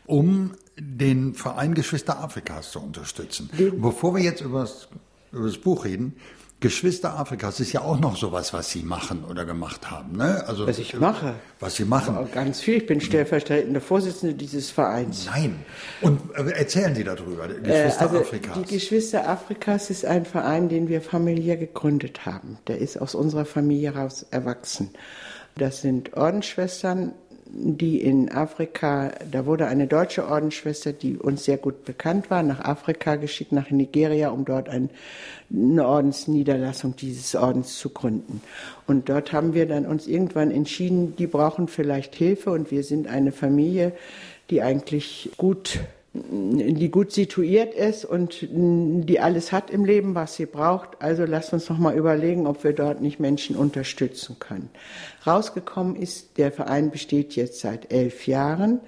um 0.07 0.53
den 0.79 1.35
Verein 1.35 1.75
Geschwister 1.75 2.21
Afrikas 2.21 2.73
zu 2.73 2.81
unterstützen. 2.81 3.51
Bevor 3.77 4.15
wir 4.15 4.23
jetzt 4.23 4.41
über 4.41 4.61
das, 4.61 4.89
über 5.33 5.47
das 5.47 5.59
Buch 5.59 5.85
reden, 5.85 6.17
Geschwister 6.61 7.17
Afrikas 7.17 7.61
ist 7.61 7.73
ja 7.73 7.83
auch 7.83 8.01
noch 8.01 8.17
sowas, 8.17 8.53
was 8.53 8.71
Sie 8.71 8.83
machen 8.83 9.25
oder 9.25 9.45
gemacht 9.45 9.93
haben. 9.93 10.17
Ne? 10.17 10.43
Also, 10.49 10.67
was 10.67 10.81
ich 10.81 10.99
mache. 10.99 11.35
Was 11.61 11.77
Sie 11.77 11.85
machen. 11.85 12.17
Aber 12.17 12.27
ganz 12.27 12.61
viel. 12.61 12.79
Ich 12.79 12.87
bin 12.87 13.01
stellvertretende 13.01 13.81
Vorsitzende 13.81 14.35
dieses 14.35 14.69
Vereins. 14.69 15.27
Nein. 15.27 15.65
Und 16.01 16.21
äh, 16.35 16.51
erzählen 16.51 16.97
Sie 16.97 17.05
darüber, 17.05 17.47
Geschwister 17.47 18.01
äh, 18.01 18.09
also 18.09 18.19
Afrikas. 18.19 18.59
Die 18.59 18.75
Geschwister 18.75 19.29
Afrikas 19.29 19.91
ist 19.91 20.05
ein 20.05 20.25
Verein, 20.25 20.69
den 20.69 20.89
wir 20.89 21.01
familiär 21.01 21.57
gegründet 21.57 22.27
haben. 22.27 22.59
Der 22.67 22.79
ist 22.79 22.97
aus 22.97 23.15
unserer 23.15 23.45
Familie 23.45 23.95
heraus 23.95 24.27
erwachsen. 24.29 24.91
Das 25.57 25.81
sind 25.81 26.15
Ordensschwestern, 26.15 27.13
die 27.51 28.01
in 28.03 28.31
Afrika, 28.31 29.13
da 29.31 29.47
wurde 29.47 29.67
eine 29.67 29.87
deutsche 29.87 30.29
Ordensschwester, 30.29 30.93
die 30.93 31.17
uns 31.17 31.45
sehr 31.45 31.57
gut 31.57 31.85
bekannt 31.85 32.31
war, 32.31 32.43
nach 32.43 32.61
Afrika 32.61 33.17
geschickt, 33.17 33.53
nach 33.53 33.71
Nigeria, 33.71 34.31
um 34.31 34.45
dort 34.45 34.69
ein, 34.69 34.91
eine 35.51 35.87
Ordensniederlassung 35.87 36.97
dieses 36.97 37.35
Ordens 37.35 37.79
zu 37.79 37.91
gründen. 37.91 38.43
Und 38.87 39.09
dort 39.09 39.33
haben 39.33 39.55
wir 39.55 39.67
dann 39.67 39.87
uns 39.87 40.07
irgendwann 40.07 40.51
entschieden, 40.51 41.17
die 41.17 41.27
brauchen 41.27 41.69
vielleicht 41.69 42.15
Hilfe 42.15 42.51
und 42.51 42.71
wir 42.71 42.83
sind 42.83 43.07
eine 43.09 43.33
Familie, 43.33 43.93
die 44.51 44.63
eigentlich 44.63 45.31
gut 45.37 45.81
die 46.31 46.91
gut 46.91 47.13
situiert 47.13 47.75
ist 47.75 48.05
und 48.05 48.47
die 48.51 49.21
alles 49.21 49.53
hat 49.53 49.71
im 49.71 49.85
Leben, 49.85 50.15
was 50.15 50.37
sie 50.37 50.47
braucht. 50.47 51.01
Also 51.01 51.25
lasst 51.25 51.53
uns 51.53 51.69
noch 51.69 51.79
mal 51.79 51.97
überlegen, 51.97 52.47
ob 52.47 52.65
wir 52.65 52.73
dort 52.73 53.01
nicht 53.01 53.21
Menschen 53.21 53.57
unterstützen 53.57 54.37
können. 54.39 54.71
Rausgekommen 55.27 55.97
ist, 55.97 56.39
der 56.39 56.53
Verein 56.53 56.91
besteht 56.91 57.35
jetzt 57.37 57.61
seit 57.61 57.93
elf 57.93 58.27
Jahren. 58.27 58.81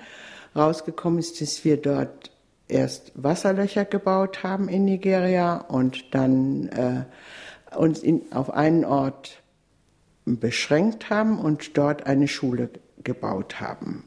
Rausgekommen 0.54 1.18
ist, 1.18 1.40
dass 1.40 1.64
wir 1.64 1.76
dort 1.76 2.30
erst 2.68 3.12
Wasserlöcher 3.14 3.84
gebaut 3.84 4.42
haben 4.42 4.68
in 4.68 4.84
Nigeria 4.84 5.56
und 5.56 6.14
dann 6.14 6.68
äh, 6.68 7.76
uns 7.76 8.00
in, 8.00 8.22
auf 8.32 8.50
einen 8.50 8.84
Ort 8.84 9.42
beschränkt 10.24 11.10
haben 11.10 11.38
und 11.38 11.76
dort 11.76 12.06
eine 12.06 12.28
Schule 12.28 12.70
gebaut 13.02 13.60
haben 13.60 14.04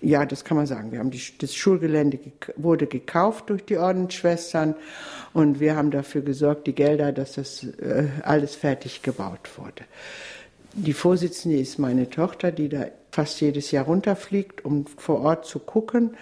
ja, 0.00 0.26
das 0.26 0.44
kann 0.44 0.56
man 0.56 0.66
sagen. 0.66 0.92
Wir 0.92 0.98
haben 0.98 1.10
die, 1.10 1.20
das 1.38 1.54
Schulgelände 1.54 2.18
wurde 2.56 2.86
gekauft 2.86 3.50
durch 3.50 3.64
die 3.64 3.78
Ordensschwestern 3.78 4.74
und 5.32 5.60
wir 5.60 5.76
haben 5.76 5.90
dafür 5.90 6.22
gesorgt, 6.22 6.66
die 6.66 6.74
Gelder, 6.74 7.12
dass 7.12 7.34
das 7.34 7.64
äh, 7.64 8.08
alles 8.22 8.54
fertig 8.54 9.02
gebaut 9.02 9.50
wurde. 9.56 9.84
Die 10.72 10.92
Vorsitzende 10.92 11.58
ist 11.58 11.78
meine 11.78 12.10
Tochter, 12.10 12.50
die 12.50 12.68
da 12.68 12.86
fast 13.10 13.40
jedes 13.40 13.70
Jahr 13.70 13.84
runterfliegt, 13.84 14.64
um 14.64 14.86
vor 14.86 15.20
Ort 15.20 15.46
zu 15.46 15.60
gucken. 15.60 16.16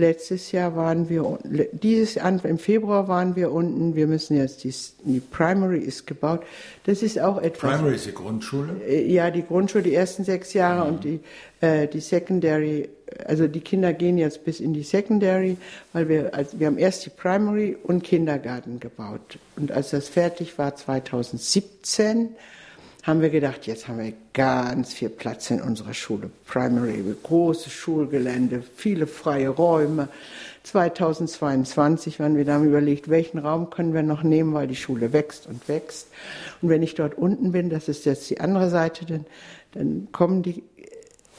Letztes 0.00 0.50
Jahr 0.50 0.76
waren 0.76 1.10
wir, 1.10 1.38
dieses 1.72 2.14
Jahr 2.14 2.42
im 2.42 2.58
Februar 2.58 3.06
waren 3.06 3.36
wir 3.36 3.52
unten. 3.52 3.94
Wir 3.94 4.06
müssen 4.06 4.34
jetzt, 4.34 4.64
die, 4.64 4.74
die 5.04 5.20
Primary 5.20 5.78
ist 5.78 6.06
gebaut. 6.06 6.42
Das 6.84 7.02
ist 7.02 7.20
auch 7.20 7.36
etwas. 7.36 7.72
Primary 7.72 7.96
ist 7.96 8.06
die 8.06 8.14
Grundschule? 8.14 8.80
Äh, 8.88 9.12
ja, 9.12 9.30
die 9.30 9.42
Grundschule, 9.42 9.84
die 9.84 9.94
ersten 9.94 10.24
sechs 10.24 10.54
Jahre 10.54 10.86
mhm. 10.86 10.94
und 10.94 11.04
die, 11.04 11.20
äh, 11.60 11.86
die 11.86 12.00
Secondary, 12.00 12.88
also 13.26 13.46
die 13.46 13.60
Kinder 13.60 13.92
gehen 13.92 14.16
jetzt 14.16 14.42
bis 14.42 14.60
in 14.60 14.72
die 14.72 14.84
Secondary, 14.84 15.58
weil 15.92 16.08
wir, 16.08 16.34
also 16.34 16.58
wir 16.58 16.68
haben 16.68 16.78
erst 16.78 17.04
die 17.04 17.10
Primary 17.10 17.76
und 17.82 18.02
Kindergarten 18.02 18.80
gebaut. 18.80 19.38
Und 19.56 19.70
als 19.70 19.90
das 19.90 20.08
fertig 20.08 20.56
war, 20.56 20.74
2017, 20.76 22.30
haben 23.02 23.22
wir 23.22 23.30
gedacht, 23.30 23.66
jetzt 23.66 23.88
haben 23.88 23.98
wir 23.98 24.12
ganz 24.34 24.92
viel 24.92 25.08
Platz 25.08 25.50
in 25.50 25.62
unserer 25.62 25.94
Schule. 25.94 26.30
Primary, 26.46 27.02
großes 27.22 27.72
Schulgelände, 27.72 28.62
viele 28.76 29.06
freie 29.06 29.48
Räume. 29.48 30.08
2022 30.64 32.20
waren 32.20 32.36
wir 32.36 32.44
dann 32.44 32.66
überlegt, 32.66 33.08
welchen 33.08 33.38
Raum 33.38 33.70
können 33.70 33.94
wir 33.94 34.02
noch 34.02 34.22
nehmen, 34.22 34.52
weil 34.52 34.68
die 34.68 34.76
Schule 34.76 35.14
wächst 35.14 35.46
und 35.46 35.66
wächst. 35.68 36.08
Und 36.60 36.68
wenn 36.68 36.82
ich 36.82 36.94
dort 36.94 37.16
unten 37.16 37.52
bin, 37.52 37.70
das 37.70 37.88
ist 37.88 38.04
jetzt 38.04 38.28
die 38.28 38.40
andere 38.40 38.68
Seite, 38.68 39.06
dann, 39.06 39.24
dann 39.72 40.08
kommen 40.12 40.42
die, 40.42 40.62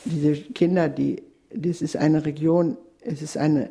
diese 0.06 0.34
Kinder, 0.36 0.90
die, 0.90 1.22
das 1.54 1.84
ist 1.84 1.96
eine 1.96 2.26
Region, 2.26 2.78
es 3.02 3.22
ist 3.22 3.38
eine 3.38 3.70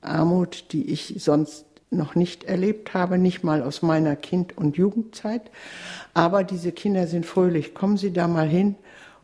Armut, 0.00 0.66
die 0.72 0.92
ich 0.92 1.16
sonst 1.18 1.64
noch 1.92 2.14
nicht 2.14 2.44
erlebt 2.44 2.94
habe, 2.94 3.18
nicht 3.18 3.44
mal 3.44 3.62
aus 3.62 3.82
meiner 3.82 4.16
Kind- 4.16 4.56
und 4.56 4.76
Jugendzeit. 4.76 5.42
Aber 6.14 6.44
diese 6.44 6.72
Kinder 6.72 7.06
sind 7.06 7.26
fröhlich. 7.26 7.74
Kommen 7.74 7.96
Sie 7.96 8.12
da 8.12 8.28
mal 8.28 8.48
hin 8.48 8.76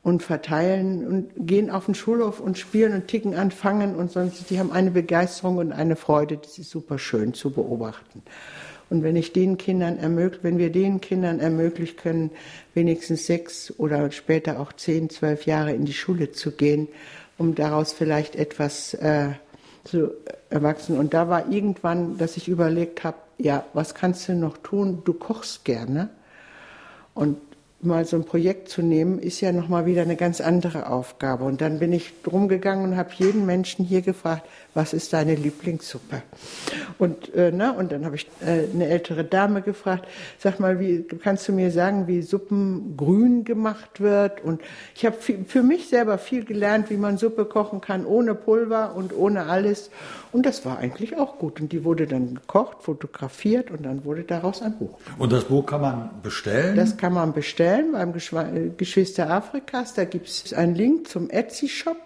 und 0.02 0.22
verteilen 0.22 1.06
und 1.06 1.46
gehen 1.46 1.70
auf 1.70 1.86
den 1.86 1.94
Schulhof 1.94 2.40
und 2.40 2.56
spielen 2.58 2.94
und 2.94 3.08
ticken 3.08 3.34
anfangen 3.34 3.94
und 3.94 4.10
sonst. 4.10 4.50
Die 4.50 4.58
haben 4.58 4.72
eine 4.72 4.90
Begeisterung 4.90 5.58
und 5.58 5.72
eine 5.72 5.96
Freude, 5.96 6.38
das 6.38 6.58
ist 6.58 6.70
super 6.70 6.98
schön 6.98 7.34
zu 7.34 7.50
beobachten. 7.50 8.22
Und 8.90 9.02
wenn 9.02 9.16
ich 9.16 9.32
den 9.32 9.58
Kindern 9.58 9.98
ermögliche, 9.98 10.44
wenn 10.44 10.58
wir 10.58 10.70
den 10.70 11.00
Kindern 11.00 11.40
ermöglichen 11.40 11.96
können, 11.96 12.30
wenigstens 12.72 13.26
sechs 13.26 13.74
oder 13.76 14.10
später 14.12 14.60
auch 14.60 14.72
zehn, 14.72 15.10
zwölf 15.10 15.44
Jahre 15.44 15.72
in 15.72 15.84
die 15.84 15.92
Schule 15.92 16.32
zu 16.32 16.52
gehen, 16.52 16.88
um 17.36 17.54
daraus 17.54 17.92
vielleicht 17.92 18.34
etwas 18.34 18.94
äh, 18.94 19.30
zu 19.84 20.12
erwachsen. 20.50 20.98
Und 20.98 21.14
da 21.14 21.28
war 21.28 21.48
irgendwann, 21.50 22.18
dass 22.18 22.36
ich 22.36 22.48
überlegt 22.48 23.04
habe, 23.04 23.16
ja, 23.38 23.64
was 23.72 23.94
kannst 23.94 24.28
du 24.28 24.34
noch 24.34 24.58
tun? 24.58 25.02
Du 25.04 25.12
kochst 25.12 25.64
gerne. 25.64 26.08
Und 27.14 27.38
mal 27.80 28.04
so 28.04 28.16
ein 28.16 28.24
Projekt 28.24 28.68
zu 28.68 28.82
nehmen, 28.82 29.20
ist 29.20 29.40
ja 29.40 29.52
nochmal 29.52 29.86
wieder 29.86 30.02
eine 30.02 30.16
ganz 30.16 30.40
andere 30.40 30.88
Aufgabe. 30.88 31.44
Und 31.44 31.60
dann 31.60 31.78
bin 31.78 31.92
ich 31.92 32.12
drum 32.24 32.48
gegangen 32.48 32.84
und 32.84 32.96
habe 32.96 33.10
jeden 33.16 33.46
Menschen 33.46 33.84
hier 33.84 34.02
gefragt, 34.02 34.42
was 34.74 34.92
ist 34.92 35.12
deine 35.12 35.36
Lieblingssuppe? 35.36 36.22
Und, 36.98 37.32
äh, 37.34 37.52
na, 37.54 37.70
und 37.70 37.92
dann 37.92 38.04
habe 38.04 38.16
ich 38.16 38.26
äh, 38.40 38.64
eine 38.72 38.88
ältere 38.88 39.24
Dame 39.24 39.62
gefragt, 39.62 40.08
sag 40.38 40.58
mal, 40.58 40.80
wie 40.80 41.04
kannst 41.04 41.46
du 41.46 41.52
mir 41.52 41.70
sagen, 41.70 42.08
wie 42.08 42.22
Suppen 42.22 42.96
grün 42.96 43.44
gemacht 43.44 44.00
wird? 44.00 44.42
Und 44.42 44.60
ich 44.96 45.06
habe 45.06 45.16
für 45.16 45.62
mich 45.62 45.88
selber 45.88 46.18
viel 46.18 46.44
gelernt, 46.44 46.90
wie 46.90 46.96
man 46.96 47.16
Suppe 47.16 47.44
kochen 47.44 47.80
kann, 47.80 48.04
ohne 48.04 48.34
Pulver 48.34 48.96
und 48.96 49.16
ohne 49.16 49.46
alles. 49.46 49.90
Und 50.32 50.46
das 50.46 50.66
war 50.66 50.78
eigentlich 50.78 51.16
auch 51.16 51.38
gut. 51.38 51.60
Und 51.60 51.70
die 51.72 51.84
wurde 51.84 52.06
dann 52.06 52.34
gekocht, 52.34 52.82
fotografiert 52.82 53.70
und 53.70 53.86
dann 53.86 54.04
wurde 54.04 54.24
daraus 54.24 54.62
ein 54.62 54.76
Buch. 54.76 54.98
Und 55.16 55.32
das 55.32 55.44
Buch 55.44 55.64
kann 55.64 55.80
man 55.80 56.10
bestellen? 56.22 56.76
Das 56.76 56.96
kann 56.96 57.12
man 57.12 57.32
bestellen 57.32 57.67
beim 57.92 58.14
äh, 58.14 58.70
Geschwister 58.76 59.30
Afrikas. 59.30 59.94
Da 59.94 60.04
gibt 60.04 60.28
es 60.28 60.52
einen 60.52 60.74
Link 60.74 61.08
zum 61.08 61.30
Etsy-Shop. 61.30 61.96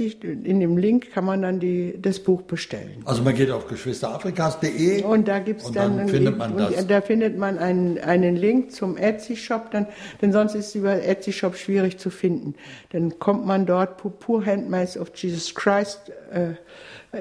In 0.00 0.58
dem 0.58 0.76
Link 0.76 1.12
kann 1.12 1.24
man 1.24 1.42
dann 1.42 1.60
die, 1.60 1.94
das 2.00 2.18
Buch 2.18 2.42
bestellen. 2.42 3.02
Also 3.04 3.22
man 3.22 3.36
geht 3.36 3.50
auf 3.52 3.68
geschwisterafrikas.de 3.68 5.04
und 5.04 5.28
da 5.28 5.38
gibt's 5.38 5.70
dann, 5.70 5.98
dann 5.98 6.08
findet 6.08 6.36
man 6.36 6.56
das. 6.56 6.86
da 6.88 7.00
findet 7.00 7.38
man 7.38 7.56
einen, 7.58 7.98
einen 7.98 8.34
Link 8.34 8.72
zum 8.72 8.96
Etsy-Shop, 8.96 9.70
dann, 9.70 9.86
denn 10.20 10.32
sonst 10.32 10.56
ist 10.56 10.68
es 10.68 10.74
über 10.74 11.04
Etsy-Shop 11.04 11.56
schwierig 11.56 11.98
zu 11.98 12.10
finden. 12.10 12.56
Dann 12.90 13.20
kommt 13.20 13.46
man 13.46 13.64
dort, 13.64 13.98
Pur 14.18 14.44
Handmaids 14.44 14.98
of 14.98 15.12
Jesus 15.14 15.54
Christ 15.54 16.10
äh, 16.32 16.54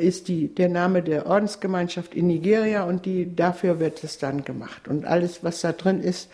ist 0.04 0.28
die, 0.28 0.48
der 0.48 0.70
Name 0.70 1.04
der 1.04 1.28
Ordensgemeinschaft 1.28 2.16
in 2.16 2.28
Nigeria 2.28 2.84
und 2.86 3.06
die, 3.06 3.36
dafür 3.36 3.80
wird 3.80 4.04
es 4.04 4.18
dann 4.18 4.44
gemacht. 4.44 4.88
Und 4.88 5.06
alles, 5.06 5.44
was 5.44 5.62
da 5.62 5.72
drin 5.72 6.02
ist, 6.02 6.30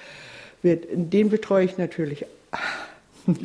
wird, 0.62 0.86
den 0.92 1.30
betreue 1.30 1.66
ich 1.66 1.78
natürlich. 1.78 2.26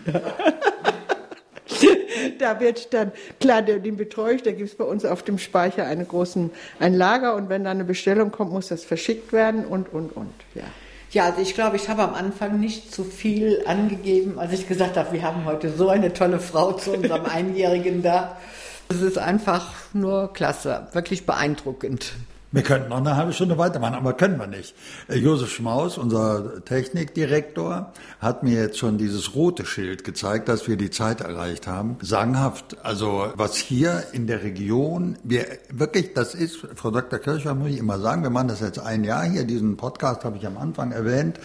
da 2.39 2.61
wird 2.61 2.93
dann, 2.95 3.13
klar, 3.41 3.63
den 3.63 3.97
betreue 3.97 4.35
ich, 4.35 4.43
da 4.43 4.53
gibt 4.53 4.69
es 4.69 4.75
bei 4.77 4.85
uns 4.85 5.05
auf 5.05 5.23
dem 5.23 5.39
Speicher 5.39 5.85
eine 5.87 6.05
großen, 6.05 6.51
ein 6.81 6.95
Lager 6.95 7.35
und 7.35 7.49
wenn 7.49 7.65
da 7.65 7.71
eine 7.71 7.85
Bestellung 7.85 8.31
kommt, 8.31 8.53
muss 8.53 8.69
das 8.69 8.85
verschickt 8.85 9.33
werden 9.33 9.65
und, 9.65 9.93
und, 9.93 10.17
und, 10.17 10.33
ja. 10.55 10.65
Ja, 11.13 11.25
also 11.27 11.41
ich 11.41 11.55
glaube, 11.55 11.77
ich 11.77 11.89
habe 11.89 12.03
am 12.03 12.15
Anfang 12.15 12.59
nicht 12.59 12.93
zu 12.93 13.05
viel 13.05 13.63
angegeben, 13.65 14.39
als 14.39 14.53
ich 14.53 14.69
gesagt 14.69 14.97
habe, 14.97 15.13
wir 15.13 15.23
haben 15.23 15.45
heute 15.45 15.71
so 15.71 15.89
eine 15.89 16.13
tolle 16.13 16.41
Frau 16.41 16.73
zu 16.73 16.93
unserem 16.93 17.25
Einjährigen 17.33 18.03
da. 18.03 18.37
Es 18.89 19.01
ist 19.01 19.17
einfach 19.17 19.73
nur 19.93 20.33
klasse, 20.33 20.89
wirklich 20.93 21.25
beeindruckend. 21.25 22.13
Wir 22.57 22.63
könnten 22.63 22.89
noch 22.89 22.97
eine 22.97 23.17
halbe 23.17 23.35
Stunde 23.35 23.59
weitermachen, 23.59 23.97
aber 23.97 24.15
können 24.15 24.39
wir 24.39 24.47
nicht. 24.47 24.75
Äh, 25.09 25.19
Josef 25.19 25.51
Schmaus, 25.51 25.99
unser 25.99 26.65
Technikdirektor, 26.65 27.93
hat 28.19 28.43
mir 28.45 28.63
jetzt 28.63 28.79
schon 28.79 28.97
dieses 28.97 29.35
rote 29.35 29.67
Schild 29.67 30.05
gezeigt, 30.05 30.49
dass 30.49 30.67
wir 30.67 30.79
die 30.79 30.89
Zeit 30.89 31.21
erreicht 31.21 31.67
haben. 31.67 31.99
Sagenhaft. 32.01 32.79
Also 32.83 33.31
was 33.35 33.57
hier 33.57 34.05
in 34.13 34.27
der 34.27 34.43
Region, 34.43 35.19
wir 35.23 35.45
wirklich, 35.71 36.15
das 36.15 36.35
ist, 36.35 36.67
Frau 36.77 36.91
Dr. 36.91 37.19
Kirchhoff 37.19 37.59
muss 37.59 37.69
ich 37.69 37.77
immer 37.77 37.99
sagen, 37.99 38.23
wir 38.23 38.31
machen 38.31 38.49
das 38.49 38.61
jetzt 38.61 38.79
ein 38.79 39.05
Jahr 39.05 39.25
hier, 39.25 39.45
diesen 39.45 39.77
Podcast 39.77 40.25
habe 40.25 40.39
ich 40.39 40.47
am 40.47 40.57
Anfang 40.57 40.93
erwähnt, 40.93 41.39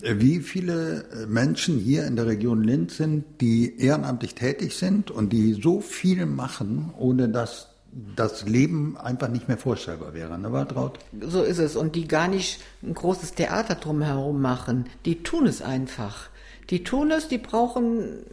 äh, 0.00 0.14
wie 0.18 0.38
viele 0.38 1.06
äh, 1.10 1.26
Menschen 1.26 1.76
hier 1.76 2.06
in 2.06 2.14
der 2.14 2.26
Region 2.26 2.62
Linz 2.62 2.98
sind, 2.98 3.24
die 3.40 3.80
ehrenamtlich 3.80 4.36
tätig 4.36 4.76
sind 4.76 5.10
und 5.10 5.32
die 5.32 5.60
so 5.60 5.80
viel 5.80 6.24
machen, 6.24 6.94
ohne 6.96 7.28
dass 7.28 7.71
das 7.92 8.46
Leben 8.46 8.96
einfach 8.96 9.28
nicht 9.28 9.48
mehr 9.48 9.58
vorstellbar 9.58 10.14
wäre, 10.14 10.38
ne, 10.38 10.52
Waltraud? 10.52 10.98
So 11.20 11.42
ist 11.42 11.58
es. 11.58 11.76
Und 11.76 11.94
die 11.94 12.08
gar 12.08 12.28
nicht 12.28 12.60
ein 12.82 12.94
großes 12.94 13.32
Theater 13.34 13.74
drumherum 13.74 14.40
machen, 14.40 14.86
die 15.04 15.22
tun 15.22 15.46
es 15.46 15.60
einfach. 15.60 16.30
Die 16.70 16.84
tun 16.84 17.10
es, 17.10 17.28
die 17.28 17.38
brauchen, 17.38 18.24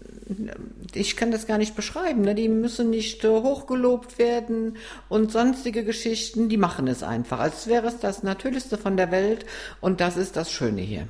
ich 0.94 1.18
kann 1.18 1.32
das 1.32 1.48
gar 1.48 1.58
nicht 1.58 1.76
beschreiben, 1.76 2.22
ne? 2.22 2.36
die 2.36 2.48
müssen 2.48 2.90
nicht 2.90 3.24
hochgelobt 3.24 4.18
werden 4.18 4.78
und 5.10 5.32
sonstige 5.32 5.84
Geschichten, 5.84 6.48
die 6.48 6.58
machen 6.58 6.88
es 6.88 7.04
einfach, 7.04 7.40
als 7.40 7.68
wäre 7.68 7.88
es 7.88 8.00
das 8.00 8.24
Natürlichste 8.24 8.78
von 8.78 8.96
der 8.96 9.12
Welt 9.12 9.46
und 9.82 10.00
das 10.00 10.16
ist 10.16 10.38
das 10.38 10.52
Schöne 10.52 10.82
hier. 10.82 11.08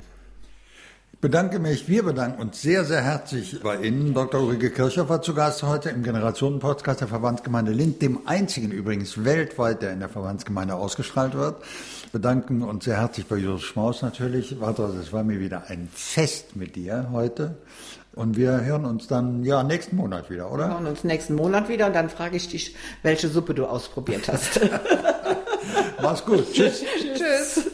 Bedanke 1.21 1.59
mich, 1.59 1.87
wir 1.89 2.03
bedanken 2.03 2.41
uns 2.41 2.61
sehr, 2.61 2.85
sehr 2.85 3.01
herzlich 3.01 3.59
bei 3.61 3.77
Ihnen. 3.77 4.13
Dr. 4.13 4.41
Ulrike 4.41 4.69
Kirchhoff 4.69 5.09
war 5.09 5.21
zu 5.21 5.33
Gast 5.33 5.63
heute 5.63 5.89
im 5.89 6.03
Generationenpodcast 6.03 7.01
der 7.01 7.07
Verbandsgemeinde 7.09 7.71
Lind, 7.71 8.01
dem 8.01 8.19
einzigen 8.25 8.71
übrigens 8.71 9.25
weltweit, 9.25 9.81
der 9.81 9.91
in 9.91 9.99
der 9.99 10.09
Verbandsgemeinde 10.09 10.75
ausgestrahlt 10.75 11.33
wird. 11.33 11.57
Bedanken 12.11 12.61
uns 12.61 12.85
sehr 12.85 12.97
herzlich 12.97 13.25
bei 13.25 13.35
Josef 13.35 13.65
Schmaus 13.67 14.01
natürlich. 14.01 14.59
Walter, 14.61 14.93
es 14.99 15.11
war 15.11 15.23
mir 15.23 15.39
wieder 15.39 15.63
ein 15.67 15.89
Fest 15.93 16.55
mit 16.55 16.75
dir 16.75 17.09
heute. 17.11 17.57
Und 18.15 18.37
wir 18.37 18.61
hören 18.61 18.85
uns 18.85 19.07
dann 19.07 19.43
ja 19.43 19.61
nächsten 19.63 19.97
Monat 19.97 20.29
wieder, 20.29 20.51
oder? 20.51 20.67
Wir 20.67 20.73
hören 20.73 20.87
uns 20.87 21.03
nächsten 21.03 21.35
Monat 21.35 21.69
wieder 21.69 21.87
und 21.87 21.93
dann 21.93 22.09
frage 22.09 22.37
ich 22.37 22.47
dich, 22.47 22.75
welche 23.03 23.27
Suppe 23.27 23.53
du 23.53 23.65
ausprobiert 23.65 24.27
hast. 24.29 24.59
Mach's 26.01 26.25
gut. 26.25 26.51
Tschüss. 26.53 26.83
Tschüss. 27.15 27.68